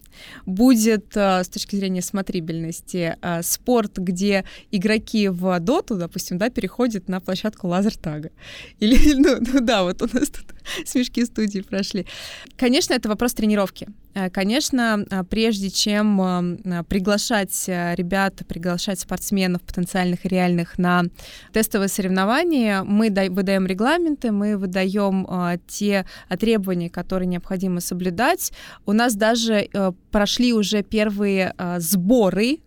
будет 0.46 1.18
э, 1.18 1.44
с 1.44 1.50
точки 1.50 1.76
зрения 1.76 2.04
смотрибельности 2.04 3.16
спорт, 3.42 3.98
где 3.98 4.46
игроки 4.70 5.30
в 5.30 5.60
доту, 5.60 5.96
допустим, 5.96 6.38
да, 6.38 6.52
переходят 6.52 7.10
на 7.10 7.20
площадку 7.20 7.68
лазертага. 7.68 8.30
Или, 8.78 9.14
ну, 9.18 9.38
ну 9.40 9.60
да, 9.60 9.82
вот 9.82 10.04
у 10.04 10.06
нас 10.14 10.30
тут 10.30 10.54
смешки 10.86 11.26
студии 11.26 11.62
прошли. 11.62 12.06
Конечно, 12.56 12.94
это 12.94 13.10
вопрос 13.10 13.34
тренировки. 13.34 13.88
Конечно, 14.34 15.06
прежде 15.30 15.70
чем 15.70 16.58
приглашать 16.90 17.66
ребят, 17.68 18.42
приглашать 18.48 19.00
спортсменов 19.00 19.62
потенциальных 19.62 20.26
и 20.26 20.30
реальных 20.30 20.80
на 20.80 21.04
тестовые 21.54 21.88
соревнования, 21.88 22.82
мы 22.84 23.10
выдаем 23.30 23.68
регламенты, 23.68 24.32
мы 24.32 24.58
выдаем 24.58 25.28
э, 25.30 25.58
те 25.68 26.06
требования, 26.40 26.90
которые 26.90 27.28
необходимо 27.28 27.80
соблюдать. 27.82 28.52
У 28.86 28.94
нас 28.94 29.16
даже 29.16 29.68
э, 29.72 29.92
прошли 30.12 30.54
уже 30.54 30.84
первые 30.84 31.54
э, 31.58 31.80
сборы 31.80 32.60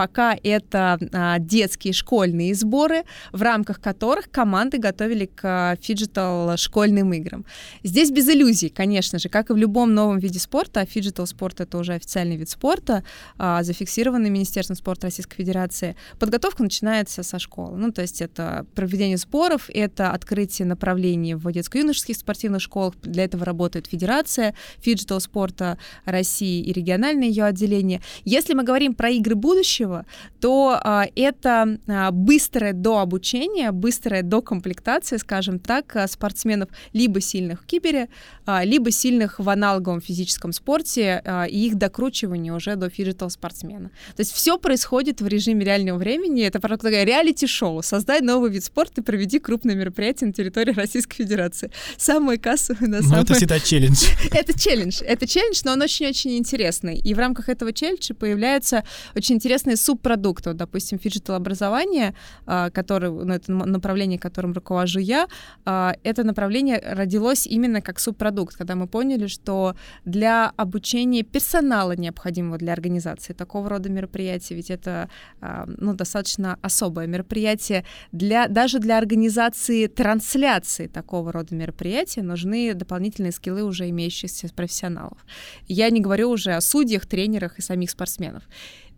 пока 0.00 0.34
это 0.42 0.98
а, 1.12 1.38
детские 1.38 1.92
школьные 1.92 2.54
сборы, 2.54 3.02
в 3.32 3.42
рамках 3.42 3.82
которых 3.82 4.30
команды 4.30 4.78
готовили 4.78 5.26
к 5.26 5.76
фиджитал 5.82 6.56
школьным 6.56 7.12
играм. 7.12 7.44
Здесь 7.82 8.10
без 8.10 8.26
иллюзий, 8.26 8.70
конечно 8.70 9.18
же, 9.18 9.28
как 9.28 9.50
и 9.50 9.52
в 9.52 9.58
любом 9.58 9.92
новом 9.92 10.18
виде 10.18 10.38
спорта, 10.38 10.80
а 10.80 10.86
фиджитал 10.86 11.26
спорт 11.26 11.60
это 11.60 11.76
уже 11.76 11.92
официальный 11.92 12.36
вид 12.36 12.48
спорта, 12.48 13.04
а, 13.36 13.62
зафиксированный 13.62 14.30
Министерством 14.30 14.74
спорта 14.74 15.08
Российской 15.08 15.36
Федерации. 15.36 15.96
Подготовка 16.18 16.62
начинается 16.62 17.22
со 17.22 17.38
школы. 17.38 17.76
Ну, 17.76 17.92
то 17.92 18.00
есть 18.00 18.22
это 18.22 18.64
проведение 18.74 19.18
сборов, 19.18 19.68
это 19.68 20.12
открытие 20.12 20.64
направлений 20.64 21.34
в 21.34 21.52
детско-юношеских 21.52 22.16
спортивных 22.16 22.62
школах. 22.62 22.94
Для 23.02 23.24
этого 23.24 23.44
работает 23.44 23.86
Федерация 23.86 24.54
фиджитал 24.78 25.20
спорта 25.20 25.76
России 26.06 26.62
и 26.62 26.72
региональное 26.72 27.28
ее 27.28 27.44
отделение. 27.44 28.00
Если 28.24 28.54
мы 28.54 28.62
говорим 28.62 28.94
про 28.94 29.10
игры 29.10 29.34
будущего, 29.34 29.89
будущего, 29.90 30.06
то 30.40 30.80
а, 30.82 31.06
это 31.16 31.78
а, 31.86 32.10
быстрое 32.10 32.72
дообучение, 32.72 33.72
быстрая 33.72 34.22
докомплектация, 34.22 35.18
скажем 35.18 35.58
так, 35.58 35.96
а, 35.96 36.08
спортсменов 36.08 36.68
либо 36.92 37.20
сильных 37.20 37.62
в 37.62 37.66
кибере, 37.66 38.08
а, 38.46 38.64
либо 38.64 38.90
сильных 38.90 39.38
в 39.38 39.48
аналоговом 39.48 40.00
физическом 40.00 40.52
спорте, 40.52 41.22
а, 41.24 41.44
и 41.44 41.66
их 41.66 41.76
докручивание 41.76 42.52
уже 42.52 42.76
до 42.76 42.88
фиджитал 42.88 43.30
спортсмена. 43.30 43.90
То 44.16 44.20
есть 44.20 44.32
все 44.32 44.58
происходит 44.58 45.20
в 45.20 45.26
режиме 45.26 45.64
реального 45.64 45.98
времени, 45.98 46.42
это 46.42 46.60
просто 46.60 46.88
такое 46.88 47.04
реалити-шоу. 47.04 47.82
Создай 47.82 48.20
новый 48.20 48.50
вид 48.50 48.64
спорта 48.64 49.00
и 49.00 49.04
проведи 49.04 49.38
крупное 49.38 49.74
мероприятие 49.74 50.28
на 50.28 50.32
территории 50.32 50.72
Российской 50.72 51.16
Федерации. 51.16 51.70
Самое 51.96 52.38
кассовое 52.38 52.88
на 52.88 53.00
Ну, 53.00 53.16
это 53.16 53.34
всегда 53.34 53.60
челлендж. 53.60 54.04
Это 54.32 54.58
челлендж. 54.58 55.02
Это 55.02 55.26
челлендж, 55.26 55.60
но 55.64 55.72
он 55.72 55.82
очень-очень 55.82 56.36
интересный. 56.36 56.98
И 56.98 57.14
в 57.14 57.18
рамках 57.18 57.48
этого 57.48 57.72
челленджа 57.72 58.14
появляются 58.14 58.84
очень 59.14 59.36
интересные 59.36 59.76
субпродукты. 59.80 60.50
Вот, 60.50 60.56
допустим, 60.56 60.98
фиджитал 60.98 61.36
образование, 61.36 62.14
а, 62.46 62.70
который, 62.70 63.10
ну, 63.10 63.32
это 63.32 63.52
направление, 63.52 64.18
которым 64.18 64.52
руковожу 64.52 65.00
я, 65.00 65.26
а, 65.64 65.94
это 66.02 66.24
направление 66.24 66.80
родилось 66.84 67.46
именно 67.46 67.80
как 67.80 67.98
субпродукт, 68.00 68.56
когда 68.56 68.74
мы 68.74 68.86
поняли, 68.86 69.26
что 69.26 69.74
для 70.04 70.52
обучения 70.56 71.22
персонала 71.22 71.96
необходимого 71.96 72.58
для 72.58 72.72
организации 72.72 73.32
такого 73.32 73.68
рода 73.68 73.88
мероприятий, 73.90 74.54
ведь 74.54 74.70
это 74.70 75.08
а, 75.40 75.64
ну, 75.66 75.94
достаточно 75.94 76.58
особое 76.62 77.06
мероприятие, 77.06 77.84
для, 78.12 78.48
даже 78.48 78.78
для 78.78 78.98
организации 78.98 79.86
трансляции 79.86 80.86
такого 80.86 81.32
рода 81.32 81.54
мероприятия 81.54 82.22
нужны 82.22 82.74
дополнительные 82.74 83.32
скиллы 83.32 83.62
уже 83.62 83.88
имеющихся 83.88 84.48
профессионалов. 84.54 85.18
Я 85.66 85.90
не 85.90 86.00
говорю 86.00 86.30
уже 86.30 86.52
о 86.52 86.60
судьях, 86.60 87.06
тренерах 87.06 87.58
и 87.58 87.62
самих 87.62 87.90
спортсменов. 87.90 88.42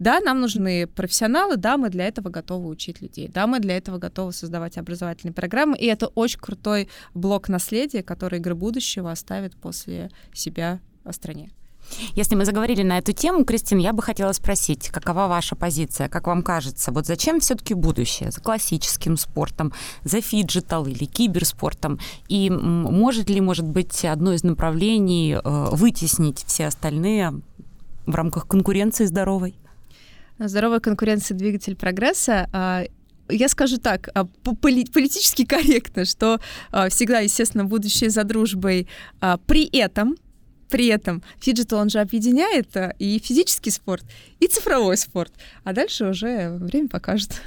Да, 0.02 0.18
нам 0.18 0.40
нужны 0.40 0.88
профессионалы, 0.88 1.56
да, 1.56 1.76
мы 1.76 1.88
для 1.88 2.08
этого 2.08 2.28
готовы 2.28 2.68
учить 2.68 3.00
людей, 3.00 3.28
да, 3.28 3.46
мы 3.46 3.60
для 3.60 3.76
этого 3.76 3.98
готовы 3.98 4.32
создавать 4.32 4.76
образовательные 4.76 5.32
программы, 5.32 5.78
и 5.78 5.86
это 5.86 6.08
очень 6.08 6.40
крутой 6.40 6.88
блок 7.14 7.48
наследия, 7.48 8.02
который 8.02 8.40
игры 8.40 8.56
будущего 8.56 9.12
оставит 9.12 9.54
после 9.54 10.10
себя 10.34 10.80
в 11.04 11.12
стране. 11.12 11.50
Если 12.16 12.34
мы 12.34 12.44
заговорили 12.44 12.82
на 12.82 12.98
эту 12.98 13.12
тему, 13.12 13.44
Кристин, 13.44 13.78
я 13.78 13.92
бы 13.92 14.02
хотела 14.02 14.32
спросить, 14.32 14.88
какова 14.88 15.28
ваша 15.28 15.54
позиция, 15.54 16.08
как 16.08 16.26
вам 16.26 16.42
кажется, 16.42 16.90
вот 16.90 17.06
за 17.06 17.17
чем 17.17 17.38
все-таки 17.38 17.74
будущее 17.74 18.32
за 18.32 18.40
классическим 18.40 19.16
спортом, 19.16 19.72
за 20.02 20.20
фиджитал 20.20 20.84
или 20.86 21.04
киберспортом, 21.04 22.00
и 22.26 22.50
может 22.50 23.30
ли, 23.30 23.40
может 23.40 23.68
быть, 23.68 24.04
одно 24.04 24.32
из 24.32 24.42
направлений 24.42 25.34
э, 25.34 25.40
вытеснить 25.70 26.42
все 26.44 26.66
остальные 26.66 27.40
в 28.04 28.14
рамках 28.16 28.48
конкуренции 28.48 29.04
здоровой? 29.04 29.54
Здоровая 30.48 30.80
конкуренция— 30.80 31.36
двигатель 31.38 31.76
прогресса. 31.76 32.48
А, 32.52 32.84
я 33.28 33.48
скажу 33.48 33.78
так, 33.78 34.08
а, 34.14 34.24
политически 34.24 35.44
корректно, 35.44 36.04
что 36.04 36.40
а, 36.70 36.88
всегда, 36.88 37.20
естественно, 37.20 37.64
будущее 37.64 38.10
за 38.10 38.24
дружбой. 38.24 38.88
При 39.46 39.66
этом 39.66 40.16
при 40.68 40.86
этом 40.86 41.22
фиджитал, 41.38 41.80
он 41.80 41.90
же 41.90 42.00
объединяет 42.00 42.74
и 42.98 43.18
физический 43.18 43.70
спорт, 43.70 44.04
и 44.40 44.46
цифровой 44.46 44.96
спорт. 44.96 45.30
А 45.64 45.74
дальше 45.74 46.06
уже 46.06 46.56
время 46.56 46.88
покажет. 46.88 47.42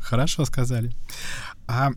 Хорошо 0.00 0.44
сказали. 0.44 0.92
А 1.66 1.90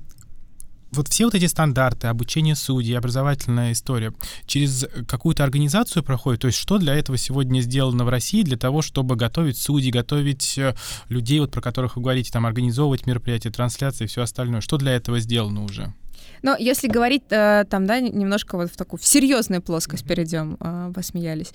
вот 0.91 1.07
все 1.07 1.25
вот 1.25 1.35
эти 1.35 1.45
стандарты, 1.45 2.07
обучение 2.07 2.55
судей, 2.55 2.97
образовательная 2.97 3.71
история, 3.71 4.13
через 4.45 4.85
какую-то 5.07 5.43
организацию 5.43 6.03
проходит? 6.03 6.41
То 6.41 6.47
есть 6.47 6.59
что 6.59 6.77
для 6.77 6.95
этого 6.95 7.17
сегодня 7.17 7.61
сделано 7.61 8.05
в 8.05 8.09
России 8.09 8.43
для 8.43 8.57
того, 8.57 8.81
чтобы 8.81 9.15
готовить 9.15 9.57
судей, 9.57 9.91
готовить 9.91 10.57
э, 10.57 10.75
людей, 11.09 11.39
вот 11.39 11.51
про 11.51 11.61
которых 11.61 11.95
вы 11.95 12.01
говорите, 12.01 12.31
там, 12.31 12.45
организовывать 12.45 13.07
мероприятия, 13.07 13.51
трансляции 13.51 14.05
и 14.05 14.07
все 14.07 14.21
остальное? 14.21 14.61
Что 14.61 14.77
для 14.77 14.91
этого 14.93 15.19
сделано 15.19 15.63
уже? 15.63 15.93
Но 16.41 16.55
если 16.57 16.87
говорить 16.87 17.23
э, 17.29 17.65
там, 17.69 17.85
да, 17.85 17.99
немножко 17.99 18.57
вот 18.57 18.71
в 18.71 18.75
такую 18.75 18.99
в 18.99 19.05
серьезную 19.05 19.61
плоскость 19.61 20.05
перейдем, 20.05 20.57
э, 20.59 20.91
посмеялись. 20.93 21.53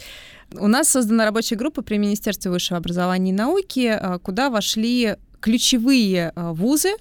У 0.53 0.67
нас 0.69 0.89
создана 0.89 1.25
рабочая 1.25 1.57
группа 1.57 1.83
при 1.83 1.99
Министерстве 1.99 2.51
высшего 2.51 2.79
образования 2.79 3.31
и 3.31 3.35
науки, 3.35 4.01
куда 4.23 4.49
вошли 4.49 5.17
ключевые 5.41 6.33
вузы 6.37 6.95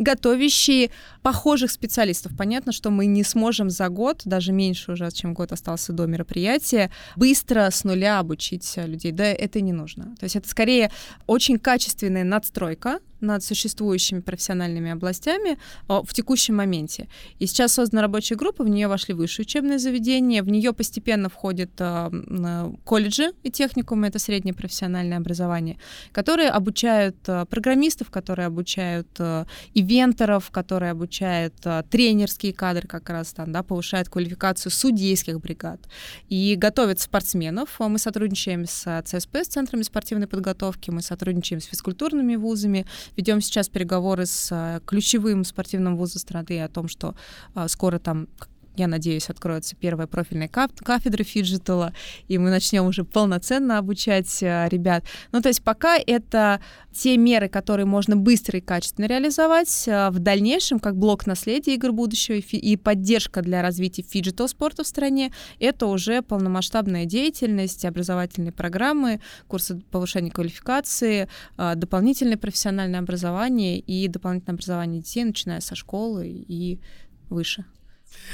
готовящие 0.00 0.90
похожих 1.22 1.70
специалистов. 1.70 2.32
Понятно, 2.36 2.72
что 2.72 2.90
мы 2.90 3.06
не 3.06 3.22
сможем 3.22 3.70
за 3.70 3.88
год, 3.88 4.22
даже 4.24 4.52
меньше 4.52 4.92
уже, 4.92 5.10
чем 5.12 5.34
год 5.34 5.52
остался 5.52 5.92
до 5.92 6.06
мероприятия, 6.06 6.90
быстро 7.16 7.68
с 7.70 7.84
нуля 7.84 8.18
обучить 8.18 8.72
людей. 8.76 9.12
Да, 9.12 9.24
это 9.24 9.60
не 9.60 9.72
нужно. 9.72 10.16
То 10.18 10.24
есть 10.24 10.36
это 10.36 10.48
скорее 10.48 10.90
очень 11.26 11.58
качественная 11.58 12.24
надстройка, 12.24 12.98
над 13.20 13.44
существующими 13.44 14.20
профессиональными 14.20 14.90
областями 14.90 15.58
в 15.88 16.12
текущем 16.12 16.56
моменте. 16.56 17.08
И 17.38 17.46
сейчас 17.46 17.72
создана 17.72 18.02
рабочая 18.02 18.36
группа, 18.36 18.64
в 18.64 18.68
нее 18.68 18.88
вошли 18.88 19.14
высшие 19.14 19.44
учебные 19.44 19.78
заведения, 19.78 20.42
в 20.42 20.48
нее 20.48 20.72
постепенно 20.72 21.28
входят 21.28 21.70
колледжи 22.84 23.32
и 23.42 23.50
техникумы, 23.50 24.08
это 24.08 24.18
среднее 24.18 24.54
профессиональное 24.54 25.18
образование, 25.18 25.78
которые 26.12 26.50
обучают 26.50 27.16
программистов, 27.22 28.10
которые 28.10 28.46
обучают 28.46 29.08
ивенторов, 29.74 30.50
которые 30.50 30.92
обучают 30.92 31.54
тренерские 31.90 32.52
кадры 32.52 32.86
как 32.86 33.10
раз 33.10 33.32
там, 33.32 33.52
да, 33.52 33.62
повышают 33.62 34.08
квалификацию 34.08 34.72
судейских 34.72 35.40
бригад 35.40 35.80
и 36.28 36.54
готовят 36.56 37.00
спортсменов. 37.00 37.78
Мы 37.78 37.98
сотрудничаем 37.98 38.66
с 38.66 39.02
ЦСП, 39.04 39.36
с 39.36 39.48
Центрами 39.48 39.82
спортивной 39.82 40.26
подготовки, 40.26 40.90
мы 40.90 41.02
сотрудничаем 41.02 41.60
с 41.60 41.64
физкультурными 41.64 42.36
вузами, 42.36 42.86
ведем 43.16 43.40
сейчас 43.40 43.68
переговоры 43.68 44.26
с 44.26 44.48
э, 44.50 44.80
ключевым 44.86 45.44
спортивным 45.44 45.96
вузом 45.96 46.20
страны 46.20 46.62
о 46.62 46.68
том, 46.68 46.88
что 46.88 47.14
э, 47.54 47.68
скоро 47.68 47.98
там 47.98 48.28
я 48.76 48.86
надеюсь, 48.86 49.28
откроется 49.28 49.76
первая 49.76 50.06
профильная 50.06 50.48
кафедра 50.48 51.24
фиджитала, 51.24 51.92
и 52.28 52.38
мы 52.38 52.50
начнем 52.50 52.86
уже 52.86 53.04
полноценно 53.04 53.78
обучать 53.78 54.42
э, 54.42 54.68
ребят. 54.68 55.04
Ну, 55.32 55.40
то 55.40 55.48
есть 55.48 55.62
пока 55.62 55.98
это 55.98 56.60
те 56.92 57.16
меры, 57.16 57.48
которые 57.48 57.86
можно 57.86 58.16
быстро 58.16 58.58
и 58.58 58.62
качественно 58.62 59.06
реализовать. 59.06 59.84
Э, 59.86 60.10
в 60.10 60.18
дальнейшем, 60.18 60.78
как 60.78 60.96
блок 60.96 61.26
наследия 61.26 61.74
игр 61.74 61.92
будущего 61.92 62.36
и, 62.36 62.76
поддержка 62.76 63.42
для 63.42 63.62
развития 63.62 64.02
фиджитал 64.02 64.48
спорта 64.48 64.84
в 64.84 64.86
стране, 64.86 65.32
это 65.58 65.86
уже 65.86 66.22
полномасштабная 66.22 67.04
деятельность, 67.04 67.84
образовательные 67.84 68.52
программы, 68.52 69.20
курсы 69.48 69.80
повышения 69.90 70.30
квалификации, 70.30 71.28
э, 71.58 71.72
дополнительное 71.74 72.38
профессиональное 72.38 73.00
образование 73.00 73.78
и 73.78 74.08
дополнительное 74.08 74.54
образование 74.54 75.02
детей, 75.02 75.24
начиная 75.24 75.60
со 75.60 75.74
школы 75.74 76.28
и 76.28 76.80
выше. 77.28 77.64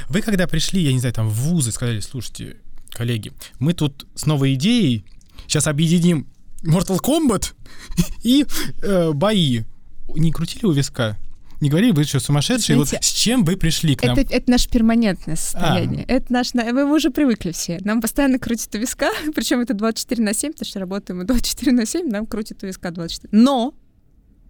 Вы 0.08 0.22
когда 0.22 0.46
пришли, 0.46 0.82
я 0.82 0.92
не 0.92 0.98
знаю, 0.98 1.14
там 1.14 1.28
в 1.28 1.34
вузы, 1.34 1.72
сказали, 1.72 2.00
слушайте, 2.00 2.56
коллеги, 2.90 3.32
мы 3.58 3.72
тут 3.72 4.06
с 4.14 4.26
новой 4.26 4.54
идеей 4.54 5.04
сейчас 5.46 5.66
объединим 5.66 6.28
Mortal 6.62 6.98
Kombat 7.00 7.54
и 8.22 8.46
э, 8.82 9.12
бои. 9.12 9.62
Не 10.08 10.32
крутили 10.32 10.66
у 10.66 10.72
виска? 10.72 11.16
Не 11.60 11.70
говорили, 11.70 11.92
вы 11.92 12.04
что, 12.04 12.20
сумасшедшие? 12.20 12.76
Знаете, 12.76 12.96
вот 12.96 13.04
с 13.04 13.12
чем 13.12 13.44
вы 13.44 13.56
пришли 13.56 13.96
к 13.96 14.04
нам? 14.04 14.16
Это, 14.16 14.34
это 14.34 14.50
наше 14.50 14.68
перманентное 14.68 15.36
состояние. 15.36 16.04
А. 16.06 16.12
Это 16.12 16.32
наш, 16.32 16.52
мы 16.52 16.84
уже 16.94 17.10
привыкли 17.10 17.52
все. 17.52 17.78
Нам 17.82 18.02
постоянно 18.02 18.38
крутит 18.38 18.74
у 18.74 18.78
виска, 18.78 19.10
причем 19.34 19.60
это 19.60 19.72
24 19.72 20.22
на 20.22 20.34
7, 20.34 20.52
потому 20.52 20.68
что 20.68 20.80
работаем 20.80 21.18
мы 21.18 21.24
24 21.24 21.72
на 21.72 21.86
7, 21.86 22.08
нам 22.08 22.26
крутит 22.26 22.62
у 22.62 22.66
виска 22.66 22.90
24. 22.90 23.30
Но, 23.32 23.74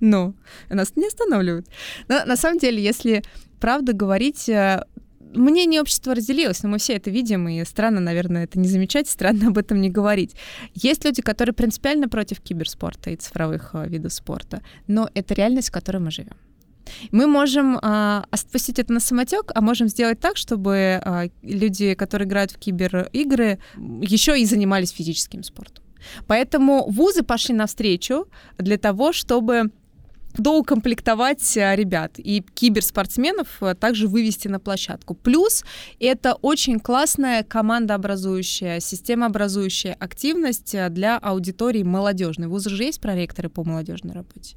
но, 0.00 0.34
нас 0.68 0.92
не 0.96 1.06
останавливают. 1.06 1.68
Но 2.08 2.24
на 2.24 2.36
самом 2.36 2.58
деле, 2.58 2.82
если 2.82 3.22
правда 3.60 3.92
говорить, 3.92 4.48
э, 4.48 4.84
мнение 5.34 5.80
общества 5.80 6.14
разделилось, 6.14 6.62
но 6.62 6.68
мы 6.68 6.78
все 6.78 6.94
это 6.94 7.10
видим, 7.10 7.48
и 7.48 7.64
странно, 7.64 8.00
наверное, 8.00 8.44
это 8.44 8.58
не 8.58 8.68
замечать, 8.68 9.08
странно 9.08 9.48
об 9.48 9.58
этом 9.58 9.80
не 9.80 9.90
говорить. 9.90 10.34
Есть 10.74 11.04
люди, 11.04 11.22
которые 11.22 11.54
принципиально 11.54 12.08
против 12.08 12.40
киберспорта 12.40 13.10
и 13.10 13.16
цифровых 13.16 13.70
э, 13.74 13.88
видов 13.88 14.12
спорта, 14.12 14.62
но 14.86 15.08
это 15.14 15.34
реальность, 15.34 15.68
в 15.68 15.72
которой 15.72 15.98
мы 15.98 16.10
живем. 16.10 16.36
Мы 17.10 17.26
можем 17.26 17.78
а, 17.82 18.24
отпустить 18.30 18.78
это 18.78 18.92
на 18.92 19.00
самотек, 19.00 19.50
а 19.54 19.60
можем 19.60 19.88
сделать 19.88 20.20
так, 20.20 20.36
чтобы 20.36 21.00
а, 21.04 21.24
люди, 21.42 21.94
которые 21.94 22.28
играют 22.28 22.52
в 22.52 22.58
киберигры, 22.58 23.58
еще 24.00 24.40
и 24.40 24.44
занимались 24.44 24.90
физическим 24.90 25.42
спортом. 25.42 25.84
Поэтому 26.26 26.88
вузы 26.88 27.22
пошли 27.22 27.54
навстречу 27.54 28.28
для 28.58 28.78
того, 28.78 29.12
чтобы 29.12 29.72
доукомплектовать 30.38 31.56
э, 31.56 31.74
ребят 31.76 32.14
и 32.18 32.44
киберспортсменов 32.54 33.62
э, 33.62 33.74
также 33.74 34.08
вывести 34.08 34.48
на 34.48 34.60
площадку. 34.60 35.14
Плюс 35.14 35.64
это 36.00 36.34
очень 36.34 36.80
классная 36.80 37.42
командообразующая, 37.42 38.80
системообразующая 38.80 39.94
активность 39.94 40.74
э, 40.74 40.88
для 40.88 41.18
аудитории 41.18 41.82
молодежной. 41.82 42.48
В 42.48 42.50
ВУЗе 42.50 42.70
же 42.70 42.84
есть 42.84 43.00
проректоры 43.00 43.48
по 43.48 43.64
молодежной 43.64 44.14
работе. 44.14 44.56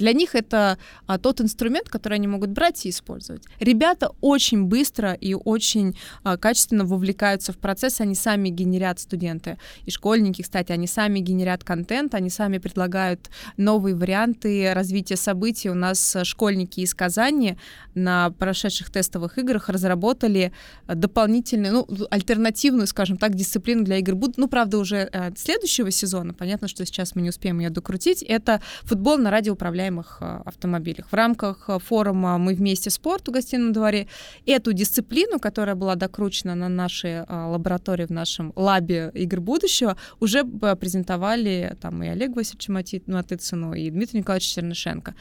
Для 0.00 0.14
них 0.14 0.34
это 0.34 0.78
а, 1.06 1.18
тот 1.18 1.42
инструмент, 1.42 1.90
который 1.90 2.14
они 2.14 2.26
могут 2.26 2.48
брать 2.50 2.86
и 2.86 2.88
использовать. 2.88 3.42
Ребята 3.58 4.12
очень 4.22 4.64
быстро 4.64 5.12
и 5.12 5.34
очень 5.34 5.94
а, 6.24 6.38
качественно 6.38 6.86
вовлекаются 6.86 7.52
в 7.52 7.58
процесс, 7.58 8.00
они 8.00 8.14
сами 8.14 8.48
генерят 8.48 8.98
студенты. 8.98 9.58
И 9.84 9.90
школьники, 9.90 10.40
кстати, 10.40 10.72
они 10.72 10.86
сами 10.86 11.20
генерят 11.20 11.64
контент, 11.64 12.14
они 12.14 12.30
сами 12.30 12.56
предлагают 12.56 13.28
новые 13.58 13.94
варианты 13.94 14.72
развития 14.72 15.16
событий. 15.16 15.68
У 15.68 15.74
нас 15.74 16.16
школьники 16.22 16.80
из 16.80 16.94
Казани 16.94 17.58
на 17.94 18.30
прошедших 18.30 18.90
тестовых 18.90 19.36
играх 19.36 19.68
разработали 19.68 20.52
дополнительную, 20.88 21.74
ну, 21.74 22.06
альтернативную, 22.10 22.86
скажем 22.86 23.18
так, 23.18 23.34
дисциплину 23.34 23.84
для 23.84 23.98
игр. 23.98 24.16
Ну, 24.38 24.48
правда, 24.48 24.78
уже 24.78 25.10
э, 25.12 25.32
следующего 25.36 25.90
сезона, 25.90 26.32
понятно, 26.32 26.68
что 26.68 26.86
сейчас 26.86 27.14
мы 27.14 27.20
не 27.20 27.28
успеем 27.28 27.58
ее 27.58 27.68
докрутить, 27.68 28.22
это 28.22 28.62
футбол 28.84 29.18
на 29.18 29.30
радиоуправляемом 29.30 29.89
управляемых 29.90 30.18
э, 30.20 30.42
автомобилях. 30.44 31.06
В 31.10 31.14
рамках 31.14 31.68
э, 31.68 31.78
форума 31.78 32.38
«Мы 32.38 32.54
вместе 32.54 32.90
спорт» 32.90 33.28
в 33.28 33.32
гостином 33.32 33.72
дворе 33.72 34.06
эту 34.46 34.72
дисциплину, 34.72 35.38
которая 35.38 35.74
была 35.74 35.94
докручена 35.94 36.54
на 36.54 36.68
нашей 36.68 37.10
э, 37.10 37.24
лаборатории, 37.28 38.06
в 38.06 38.10
нашем 38.10 38.52
лабе 38.56 39.10
игр 39.14 39.40
будущего, 39.40 39.96
уже 40.20 40.44
презентовали 40.44 41.76
там 41.80 42.02
и 42.02 42.08
Олег 42.08 42.36
Васильевич 42.36 42.68
Матыцыну, 43.06 43.74
и 43.74 43.90
Дмитрий 43.90 44.20
Николаевич 44.20 44.54
Чернышенко. 44.54 45.14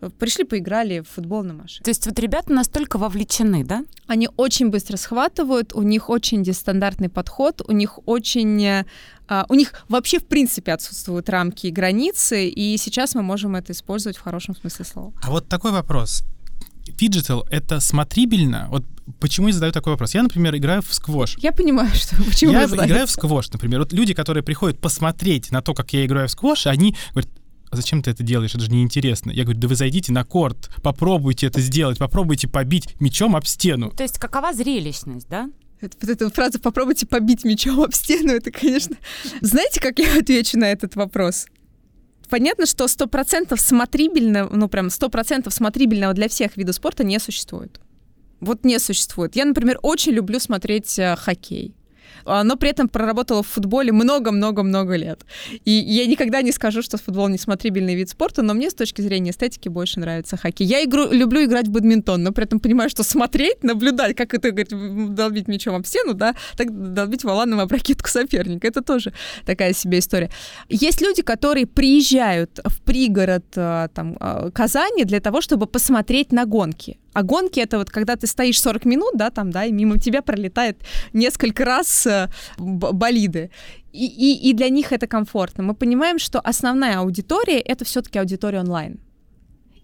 Ну, 0.00 0.10
пришли, 0.10 0.44
поиграли 0.44 1.00
в 1.00 1.08
футбол 1.08 1.42
на 1.42 1.54
машине. 1.54 1.84
То 1.84 1.90
есть 1.90 2.06
вот 2.06 2.18
ребята 2.18 2.52
настолько 2.52 2.98
вовлечены, 2.98 3.64
да? 3.64 3.84
Они 4.06 4.28
очень 4.36 4.68
быстро 4.70 4.96
схватывают, 4.96 5.74
у 5.74 5.82
них 5.82 6.10
очень 6.10 6.42
нестандартный 6.42 7.08
подход, 7.08 7.62
у 7.66 7.72
них 7.72 7.98
очень 8.06 8.84
у 9.48 9.54
них 9.54 9.72
вообще, 9.88 10.18
в 10.18 10.26
принципе, 10.26 10.72
отсутствуют 10.72 11.28
рамки 11.28 11.66
и 11.66 11.70
границы, 11.70 12.48
и 12.48 12.76
сейчас 12.76 13.14
мы 13.14 13.22
можем 13.22 13.56
это 13.56 13.72
использовать 13.72 14.16
в 14.16 14.20
хорошем 14.20 14.56
смысле 14.56 14.84
слова. 14.84 15.12
А 15.22 15.30
вот 15.30 15.48
такой 15.48 15.72
вопрос. 15.72 16.24
Фиджитал— 16.96 17.46
это 17.50 17.80
смотрибельно? 17.80 18.68
Вот 18.70 18.84
почему 19.20 19.48
я 19.48 19.54
задаю 19.54 19.72
такой 19.72 19.92
вопрос? 19.92 20.14
Я, 20.14 20.22
например, 20.22 20.56
играю 20.56 20.82
в 20.82 20.92
сквош. 20.94 21.36
Я 21.38 21.52
понимаю, 21.52 21.94
что 21.94 22.16
почему 22.24 22.52
Я 22.52 22.64
играю 22.64 23.06
в 23.06 23.10
сквош, 23.10 23.50
например. 23.50 23.80
Вот 23.80 23.92
люди, 23.92 24.14
которые 24.14 24.42
приходят 24.42 24.80
посмотреть 24.80 25.50
на 25.50 25.62
то, 25.62 25.74
как 25.74 25.92
я 25.92 26.04
играю 26.04 26.28
в 26.28 26.30
сквош, 26.30 26.66
они 26.66 26.96
говорят, 27.12 27.30
а 27.70 27.76
зачем 27.76 28.02
ты 28.02 28.10
это 28.10 28.22
делаешь? 28.22 28.54
Это 28.54 28.64
же 28.64 28.70
неинтересно. 28.70 29.30
Я 29.30 29.44
говорю, 29.44 29.58
да 29.60 29.68
вы 29.68 29.74
зайдите 29.74 30.12
на 30.12 30.24
корт, 30.24 30.70
попробуйте 30.82 31.46
это 31.46 31.60
сделать, 31.60 31.98
попробуйте 31.98 32.48
побить 32.48 33.00
мячом 33.00 33.34
об 33.34 33.44
стену. 33.44 33.90
То 33.90 34.04
есть 34.04 34.18
какова 34.18 34.52
зрелищность, 34.52 35.28
да? 35.28 35.50
Это, 35.80 35.96
вот 36.00 36.10
эта 36.10 36.30
фраза 36.30 36.58
«попробуйте 36.58 37.06
побить 37.06 37.44
мячом 37.44 37.80
об 37.80 37.92
стену»— 37.92 38.32
это, 38.34 38.50
конечно... 38.50 38.96
Знаете, 39.40 39.80
как 39.80 39.98
я 39.98 40.18
отвечу 40.18 40.58
на 40.58 40.70
этот 40.70 40.96
вопрос? 40.96 41.46
Понятно, 42.28 42.66
что 42.66 42.88
сто 42.88 43.06
процентов 43.06 43.60
смотрибельного, 43.60 44.54
ну 44.54 44.68
прям 44.68 44.90
сто 44.90 45.08
процентов 45.08 45.54
смотрибельного 45.54 46.14
для 46.14 46.28
всех 46.28 46.56
видов 46.56 46.74
спорта 46.74 47.04
не 47.04 47.18
существует. 47.18 47.80
Вот 48.40 48.64
не 48.64 48.78
существует. 48.78 49.36
Я, 49.36 49.44
например, 49.44 49.78
очень 49.82 50.12
люблю 50.12 50.40
смотреть 50.40 50.98
э, 50.98 51.14
хоккей 51.16 51.74
но 52.24 52.56
при 52.56 52.70
этом 52.70 52.88
проработала 52.88 53.42
в 53.42 53.46
футболе 53.46 53.92
много-много-много 53.92 54.96
лет. 54.96 55.24
И 55.64 55.70
я 55.70 56.06
никогда 56.06 56.42
не 56.42 56.52
скажу, 56.52 56.82
что 56.82 56.98
футбол 56.98 57.28
не 57.28 57.38
смотрибельный 57.38 57.94
вид 57.94 58.10
спорта, 58.10 58.42
но 58.42 58.54
мне 58.54 58.70
с 58.70 58.74
точки 58.74 59.00
зрения 59.00 59.30
эстетики 59.30 59.68
больше 59.68 60.00
нравится 60.00 60.36
хоккей. 60.36 60.66
Я 60.66 60.84
игру, 60.84 61.10
люблю 61.10 61.44
играть 61.44 61.68
в 61.68 61.70
бадминтон, 61.70 62.22
но 62.22 62.32
при 62.32 62.44
этом 62.44 62.60
понимаю, 62.60 62.90
что 62.90 63.02
смотреть, 63.02 63.62
наблюдать, 63.62 64.16
как 64.16 64.34
это, 64.34 64.50
говорит, 64.50 65.14
долбить 65.14 65.48
мячом 65.48 65.74
об 65.74 65.86
стену, 65.86 66.14
да, 66.14 66.34
так 66.56 66.94
долбить 66.94 67.24
валаном 67.24 67.60
об 67.60 67.72
ракетку 67.72 68.08
соперника. 68.08 68.66
Это 68.66 68.82
тоже 68.82 69.12
такая 69.44 69.72
себе 69.72 69.98
история. 69.98 70.30
Есть 70.68 71.00
люди, 71.00 71.22
которые 71.22 71.66
приезжают 71.66 72.60
в 72.64 72.82
пригород 72.82 73.44
э, 73.56 73.88
там, 73.94 74.16
э, 74.20 74.50
Казани 74.52 75.04
для 75.04 75.20
того, 75.20 75.40
чтобы 75.40 75.66
посмотреть 75.66 76.32
на 76.32 76.44
гонки. 76.46 76.98
А 77.16 77.22
гонки 77.22 77.60
это 77.60 77.78
вот 77.78 77.88
когда 77.88 78.14
ты 78.16 78.26
стоишь 78.26 78.60
40 78.60 78.84
минут, 78.84 79.12
да, 79.14 79.30
там, 79.30 79.50
да, 79.50 79.64
и 79.64 79.72
мимо 79.72 79.98
тебя 79.98 80.20
пролетает 80.20 80.76
несколько 81.14 81.64
раз 81.64 82.06
э, 82.06 82.28
болиды. 82.58 83.50
И, 83.94 84.04
и, 84.04 84.50
и 84.50 84.52
для 84.52 84.68
них 84.68 84.92
это 84.92 85.06
комфортно. 85.06 85.64
Мы 85.64 85.74
понимаем, 85.74 86.18
что 86.18 86.40
основная 86.40 86.98
аудитория 86.98 87.58
это 87.58 87.86
все-таки 87.86 88.18
аудитория 88.18 88.60
онлайн. 88.60 89.00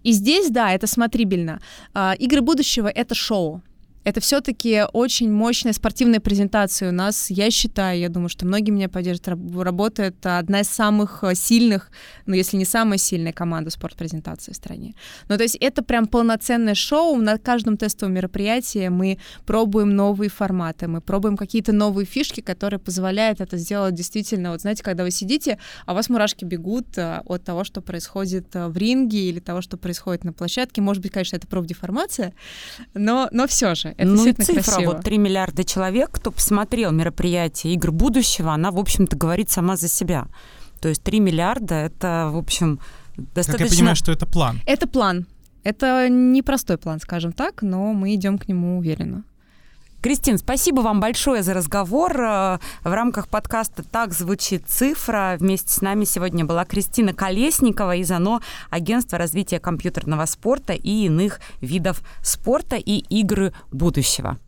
И 0.03 0.13
здесь, 0.13 0.51
да, 0.51 0.75
это 0.75 0.87
смотрибельно. 0.87 1.63
А, 1.95 2.15
игры 2.19 2.43
будущего 2.43 2.89
это 2.89 3.15
шоу. 3.15 3.63
Это 4.05 4.21
все-таки 4.21 4.85
очень 4.93 5.31
мощная 5.31 5.73
спортивная 5.73 6.21
презентация 6.21 6.89
у 6.89 6.93
нас. 6.93 7.31
Я 7.31 7.51
считаю, 7.51 8.01
я 8.01 8.09
думаю, 8.09 8.29
что 8.29 8.47
многие 8.47 8.71
меня 8.71 8.89
поддержат, 8.89 9.29
работает 9.29 10.25
одна 10.27 10.61
из 10.61 10.69
самых 10.69 11.23
э, 11.23 11.35
сильных, 11.35 11.91
ну, 12.27 12.35
если 12.35 12.57
не 12.57 12.65
самая 12.65 12.99
сильная 12.99 13.33
команда 13.33 13.71
спорт-презентации 13.71 14.53
в 14.53 14.57
стране. 14.57 14.95
Ну, 15.29 15.37
то 15.37 15.43
есть 15.45 15.57
это 15.57 15.83
прям 15.85 16.07
полноценное 16.07 16.75
шоу. 16.75 17.17
На 17.17 17.39
каждом 17.39 17.77
тестовом 17.77 18.15
мероприятии 18.15 18.89
мы 18.89 19.19
пробуем 19.47 19.95
новые 19.95 20.31
форматы, 20.31 20.89
мы 20.89 21.01
пробуем 21.01 21.37
какие-то 21.37 21.73
новые 21.73 22.07
фишки, 22.07 22.41
которые 22.41 22.81
позволяют 22.81 23.41
это 23.41 23.57
сделать 23.57 23.95
действительно. 23.95 24.51
Вот 24.51 24.63
знаете, 24.63 24.83
когда 24.83 25.05
вы 25.05 25.11
сидите, 25.11 25.59
а 25.87 25.93
у 25.93 25.95
вас 25.95 26.09
мурашки 26.09 26.45
бегут 26.45 26.99
э, 26.99 27.21
от 27.25 27.45
того, 27.45 27.63
что 27.63 27.81
происходит 27.81 28.55
э, 28.57 28.67
в 28.67 28.77
ринге 28.77 29.29
или 29.29 29.39
того, 29.39 29.61
что 29.61 29.77
происходит 29.77 30.25
на 30.25 30.33
площадке. 30.33 30.81
Может 30.81 31.03
быть, 31.03 31.13
конечно, 31.13 31.37
это 31.37 31.47
профдеформация, 31.47 32.35
но, 32.95 33.29
но 33.31 33.47
все 33.47 33.77
же 33.77 33.92
это 33.97 34.11
ну 34.11 34.27
и 34.27 34.33
цифра, 34.33 34.63
красиво. 34.63 34.93
вот 34.93 35.05
3 35.05 35.19
миллиарда 35.19 35.65
человек, 35.65 36.11
кто 36.13 36.31
посмотрел 36.31 36.93
мероприятие 36.93 37.75
игр 37.75 37.93
будущего, 37.93 38.53
она, 38.53 38.71
в 38.71 38.79
общем-то, 38.79 39.17
говорит 39.17 39.51
сама 39.51 39.77
за 39.77 39.89
себя. 39.89 40.27
То 40.81 40.89
есть 40.89 41.03
3 41.03 41.21
миллиарда— 41.21 41.75
это, 41.77 42.31
в 42.33 42.37
общем, 42.37 42.81
достаточно... 43.17 43.65
Как 43.65 43.71
я 43.73 43.77
понимаю, 43.77 43.97
что 43.97 44.13
это 44.13 44.27
план. 44.27 44.61
Это 44.67 44.87
план. 44.87 45.27
Это 45.65 46.09
непростой 46.09 46.77
план, 46.77 47.01
скажем 47.01 47.33
так, 47.33 47.63
но 47.63 47.93
мы 47.93 48.15
идем 48.15 48.39
к 48.39 48.49
нему 48.49 48.79
уверенно. 48.79 49.25
Кристин, 50.03 50.37
спасибо 50.37 50.81
вам 50.81 50.99
большое 50.99 51.45
за 51.45 51.55
разговор. 51.55 52.21
Э, 52.21 52.59
в 52.83 52.93
рамках 52.93 53.29
подкаста 53.29 53.85
«Так 53.85 54.13
звучит 54.13 54.65
цифра» 54.67 55.37
вместе 55.39 55.73
с 55.73 55.81
нами 55.81 56.05
сегодня 56.05 56.45
была 56.45 56.65
Кристина 56.65 57.15
Колесникова 57.15 57.95
из 57.95 58.11
ОНО 58.11 58.41
Агентства 58.69 59.17
развития 59.17 59.61
компьютерного 59.61 60.27
спорта 60.27 60.73
и 60.73 61.05
иных 61.07 61.39
видов 61.61 62.03
спорта 62.21 62.75
и 62.75 62.99
игры 62.99 63.55
будущего. 63.71 64.39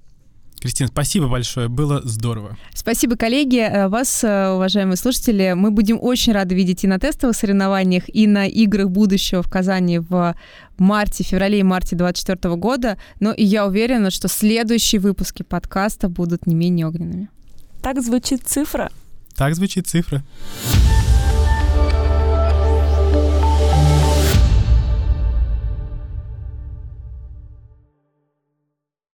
Кристина, 0.65 0.89
спасибо 0.89 1.29
большое, 1.29 1.69
было 1.69 2.01
здорово. 2.05 2.57
Спасибо, 2.75 3.17
коллеги. 3.17 3.59
Э, 3.59 3.89
вас, 3.89 4.25
э, 4.25 4.49
уважаемые 4.49 4.97
слушатели, 4.97 5.53
мы 5.55 5.71
будем 5.71 5.99
очень 6.01 6.33
рады 6.33 6.55
видеть 6.55 6.85
и 6.85 6.87
на 6.87 6.99
тестовых 6.99 7.37
соревнованиях, 7.37 8.05
и 8.09 8.27
на 8.27 8.47
играх 8.47 8.89
будущего 8.89 9.43
в 9.43 9.51
Казани 9.51 9.99
в 9.99 10.35
марте, 10.79 11.23
феврале 11.23 11.61
и 11.61 11.63
марте 11.63 11.97
2024 11.97 12.57
года. 12.57 12.97
Но 13.21 13.31
и 13.33 13.45
я 13.45 13.67
уверена, 13.67 14.11
что 14.11 14.27
следующие 14.29 15.03
выпуски 15.03 15.43
подкаста 15.43 16.09
будут 16.09 16.47
не 16.47 16.55
менее 16.55 16.87
огненными. 16.87 17.29
Так 17.83 18.01
звучит 18.01 18.45
цифра. 18.47 18.91
Так 19.37 19.55
звучит 19.57 19.87
цифра. 19.87 20.25